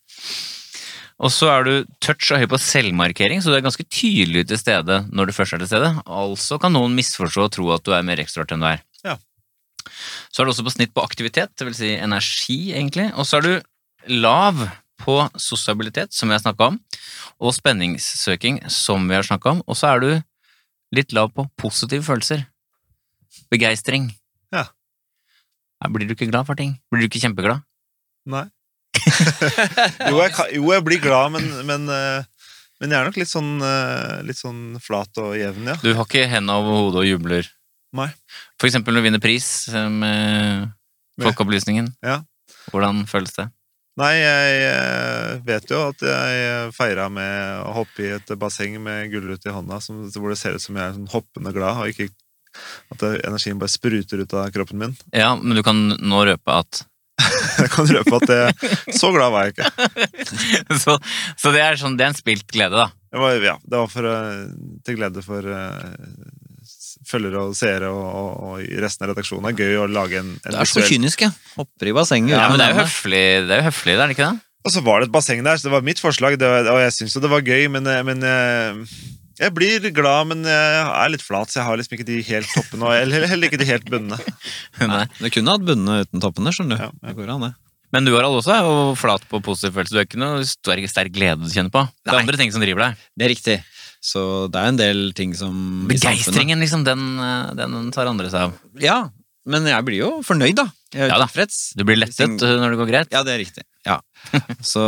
[1.16, 4.60] Og så er du touch og høy på selvmarkering, så du er ganske tydelig til
[4.60, 5.94] stede når du først er til stede.
[6.04, 8.82] Altså kan noen misforstå og tro at du er mer ekstrovert enn du er.
[9.06, 9.16] Ja.
[10.28, 13.08] Så er du også på snitt på aktivitet, det vil si energi, egentlig.
[13.16, 13.54] Og så er du
[14.20, 14.66] lav
[15.00, 16.78] på sosialitet, som vi har snakka om,
[17.40, 19.64] og spenningssøking, som vi har snakka om.
[19.64, 20.10] Og så er du
[20.94, 22.44] litt lav på positive følelser.
[23.52, 24.10] Begeistring.
[24.54, 24.66] Ja.
[25.82, 26.76] Ja, Blir du ikke glad for ting?
[26.90, 27.62] Blir du ikke kjempeglad?
[28.26, 28.46] Nei.
[30.10, 32.24] jo, jeg, kan- jo, jeg blir glad, men, men, eh,
[32.80, 35.76] men jeg er nok litt sånn, eh, litt sånn flat og jevn, ja.
[35.82, 37.50] Du har ikke hendene over hodet og jubler?
[37.96, 38.08] Nei.
[38.60, 40.72] For eksempel når du vinner pris eh, med
[41.22, 41.92] Folkeopplysningen.
[42.04, 42.18] Ja.
[42.72, 43.46] Hvordan føles det?
[43.96, 49.08] Nei, jeg eh, vet jo at jeg feira med å hoppe i et basseng med
[49.12, 51.92] gulrot i hånda, som, hvor det ser ut som jeg er sånn hoppende glad, og
[51.94, 52.10] ikke
[52.92, 54.94] at energien bare spruter ut av kroppen min.
[55.16, 56.84] Ja, men du kan nå røpe at
[57.62, 59.70] Jeg kan røpe at det, så glad var jeg ikke.
[60.84, 60.98] så,
[61.40, 62.90] så det er sånn, det er en spilt glede, da.
[63.08, 64.42] Det var, ja, det var for, eh,
[64.84, 65.94] til glede for eh,
[67.08, 69.46] følgere og seere og, og, og resten av redaksjonen.
[69.56, 71.30] Det er gøy å lage en, en Det er så visuell- kynisk, ja.
[71.56, 72.34] Hopper i bassenget.
[72.36, 74.42] Ja, men det er jo høflig, det er jo høflig, det er det ikke det?
[74.66, 76.80] Og så var det et basseng der, så det var mitt forslag, det var, og
[76.82, 78.80] jeg syns jo det var gøy, men, men eh,
[79.38, 82.50] jeg blir glad, men jeg er litt flat, så jeg har liksom ikke de helt
[82.50, 84.18] toppene, og heller, heller ikke de helt bunnene.
[84.90, 85.04] Nei.
[85.20, 86.82] Du kunne hatt bunnene uten toppene, skjønner du.
[86.82, 87.12] Ja, ja.
[87.12, 87.52] Det går an, det.
[87.94, 89.94] Men du Harald også er jo flat på positiv følelse.
[89.94, 90.42] Du er ikke noe
[90.90, 91.84] sterk glede du kjenner på.
[92.02, 92.24] Det er Nei.
[92.26, 93.04] andre ting som driver deg.
[93.14, 93.54] Det er riktig.
[94.06, 94.22] Så
[94.54, 95.54] det er en del ting som
[95.90, 98.58] Begeistringen, liksom, den, eh, den tar andre seg av.
[98.82, 98.98] Ja,
[99.46, 100.68] men jeg blir jo fornøyd, da.
[100.94, 101.26] Jeg er Ja da.
[101.26, 101.58] tilfreds.
[101.78, 103.10] Du blir lettet eh, når det går greit.
[103.14, 103.66] Ja, det er riktig.
[103.86, 103.98] Ja.
[104.72, 104.82] Så,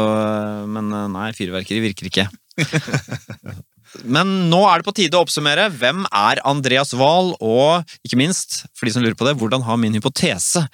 [0.71, 2.29] men eh, nei, fyrverkeri virker ikke.
[4.05, 5.71] Men nå er det på tide å oppsummere.
[5.73, 9.79] Hvem er Andreas Wahl, og ikke minst, for de som lurer på det, hvordan har
[9.81, 10.67] min hypotese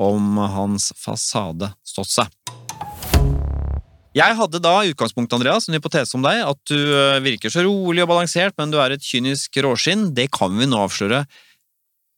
[0.00, 2.32] om hans fasade stått seg?
[4.12, 7.64] Jeg hadde da i utgangspunktet, Andreas, en hypotese om deg, at du eh, virker så
[7.64, 10.10] rolig og balansert, men du er et kynisk råskinn.
[10.16, 11.22] Det kan vi nå avsløre.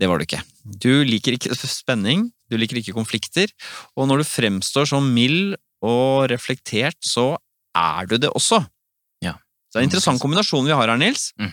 [0.03, 0.43] Det var du ikke.
[0.65, 3.53] Du liker ikke spenning, du liker ikke konflikter,
[3.95, 7.35] og når du fremstår som mild og reflektert, så
[7.79, 8.65] er du det også.
[9.23, 9.37] Ja.
[9.69, 11.31] Så det er en interessant kombinasjon vi har her, Nils.
[11.39, 11.53] Mm.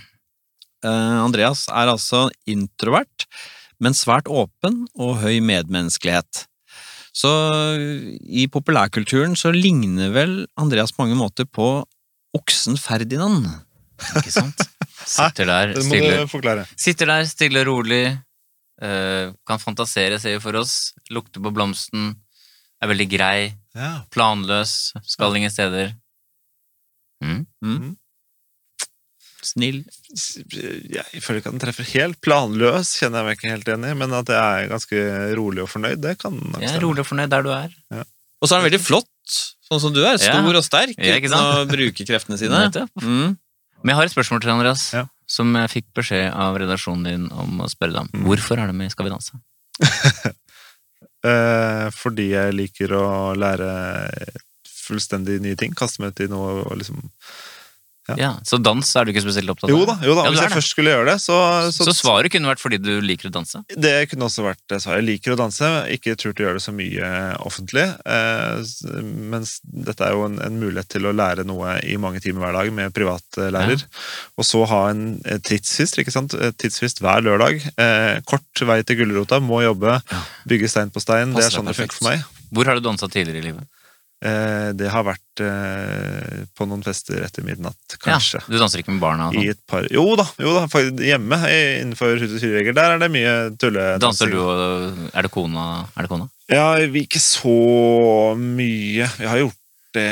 [0.82, 3.28] Eh, Andreas er altså introvert,
[3.82, 6.48] men svært åpen og høy medmenneskelighet.
[7.12, 7.30] Så
[8.24, 11.84] i populærkulturen så ligner vel Andreas på mange måter på
[12.38, 13.49] oksen Ferdinand.
[14.16, 14.64] Ikke sant?
[15.12, 18.03] Sitter der stiller stille, sitter der stille og rolig,
[18.86, 22.12] eh, kan fantasere, ser vi for oss, lukter på blomsten,
[22.82, 23.49] er veldig grei,
[24.14, 25.95] planløs, skal ingen steder.
[27.22, 27.47] Mm.
[27.66, 27.95] Mm.
[29.46, 29.80] Snill.
[30.12, 32.20] Jeg føler ikke at den treffer helt.
[32.24, 35.04] Planløs kjenner jeg meg ikke helt enig i, men at jeg er ganske
[35.39, 37.72] rolig og fornøyd, det kan nok Jeg er rolig og fornøyd der du er.
[38.42, 39.38] Og så er han veldig flott,
[39.68, 40.18] sånn som du er.
[40.22, 40.58] Stor Ja.
[40.58, 42.62] og sterk Ja, ikke uten å bruke kreftene sine.
[43.02, 43.38] Mm.
[43.82, 44.86] Men jeg har et spørsmål til deg, Andreas.
[44.94, 45.06] Ja.
[45.32, 48.10] Som jeg fikk beskjed av redaksjonen din om å spørre deg om.
[48.14, 48.26] Mm.
[48.28, 49.42] Hvorfor er du med i Skal vi danse?
[51.22, 53.68] Eh, fordi jeg liker å lære
[54.66, 55.76] fullstendig nye ting.
[55.78, 56.98] Kaste meg ut i noe og liksom
[58.10, 58.16] Ja.
[58.18, 59.76] Ja, Så dans er du ikke spesielt opptatt av?
[59.78, 60.56] Jo da, jo da Ja, hvis jeg det.
[60.58, 61.36] først skulle gjøre det, så,
[61.72, 63.62] så, Så svaret kunne vært fordi du liker å danse?
[63.78, 65.04] Det kunne også vært svaret.
[65.04, 67.12] Jeg liker å danse, ikke turt å gjøre det så mye
[67.45, 67.86] offentlig.
[68.10, 72.47] Eh, mens dette er jo en, en mulighet til å lære noe i mange timer
[72.47, 73.86] hver dag med privatlærer.
[74.36, 75.06] Og så ha en
[75.45, 76.34] tidsfrist, ikke sant?
[76.58, 77.62] Tidsfrist hver lørdag.
[77.78, 79.99] Eh, kort vei til gulrota, må jobbe,
[80.49, 81.38] bygge stein på stein.
[81.38, 82.26] Det er sånn det funker for meg.
[82.52, 83.70] Hvor har du dansa tidligere i livet?
[84.22, 88.38] Eh, det har vært eh, på noen fester etter midnatt, kanskje.
[88.43, 89.32] Ja, du danser ikke med barna?
[89.34, 89.47] I sånn?
[89.55, 90.67] et par Jo da, jo da
[91.01, 92.76] hjemme innenfor husets og hyreregler.
[92.78, 94.03] Der er det mye tulledansing.
[94.05, 95.65] Danser du og Er det kona?
[95.95, 96.30] Er det kona?
[96.51, 97.55] Ja, vi ikke så
[98.38, 99.09] mye.
[99.17, 99.57] Vi har gjort
[99.91, 100.05] det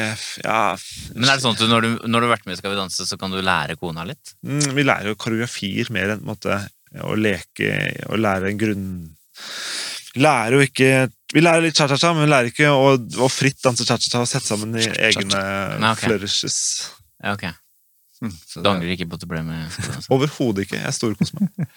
[0.44, 0.74] Ja
[1.16, 2.74] Men er det sånn at du, når, du, når du har vært med i Skal
[2.74, 4.34] vi danse, så kan du lære kona litt?
[4.44, 6.58] Mm, Vi lærer jo koreografier mer enn en måte,
[7.06, 7.70] å leke
[8.10, 8.90] og lære en grunn
[10.20, 10.92] Lærer jo ikke
[11.34, 14.50] Vi lærer litt cha-cha-cha, men vi lærer ikke å, å fritt danse cha-cha-cha og sette
[14.50, 15.42] sammen i egne
[15.78, 16.08] Nei, okay.
[16.08, 16.58] flourishes.
[17.22, 17.46] Ja, ok.
[18.50, 19.70] Så Du angrer ikke på at du ble med?
[19.78, 20.10] danse?
[20.12, 20.82] Overhodet ikke.
[20.82, 21.54] Jeg storkoser meg.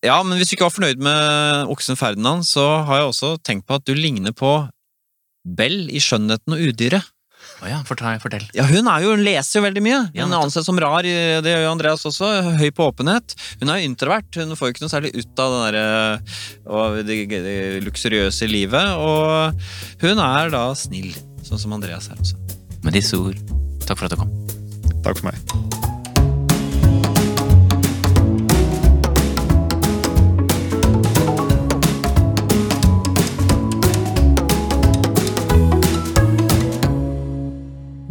[0.00, 3.66] Ja, men hvis du ikke var fornøyd med oksen Ferdinand, så har jeg også tenkt
[3.68, 4.48] på at du ligner på
[5.44, 7.04] Bell i Skjønnheten og udyret.
[7.60, 8.16] Å ja, fortell.
[8.22, 8.46] fortell.
[8.56, 9.98] Ja, hun er jo, hun leser jo veldig mye.
[10.14, 12.30] Hun anses som rar, det gjør jo Andreas også.
[12.60, 13.36] Høy på åpenhet.
[13.60, 14.30] Hun er jo introvert.
[14.40, 16.40] Hun får jo ikke noe særlig ut av det der,
[16.70, 18.96] og det, det luksuriøse livet.
[18.96, 21.12] Og hun er da snill,
[21.44, 22.40] sånn som Andreas er også.
[22.80, 23.36] Med disse ord,
[23.84, 24.34] takk for at du kom.
[25.04, 25.89] Takk for meg.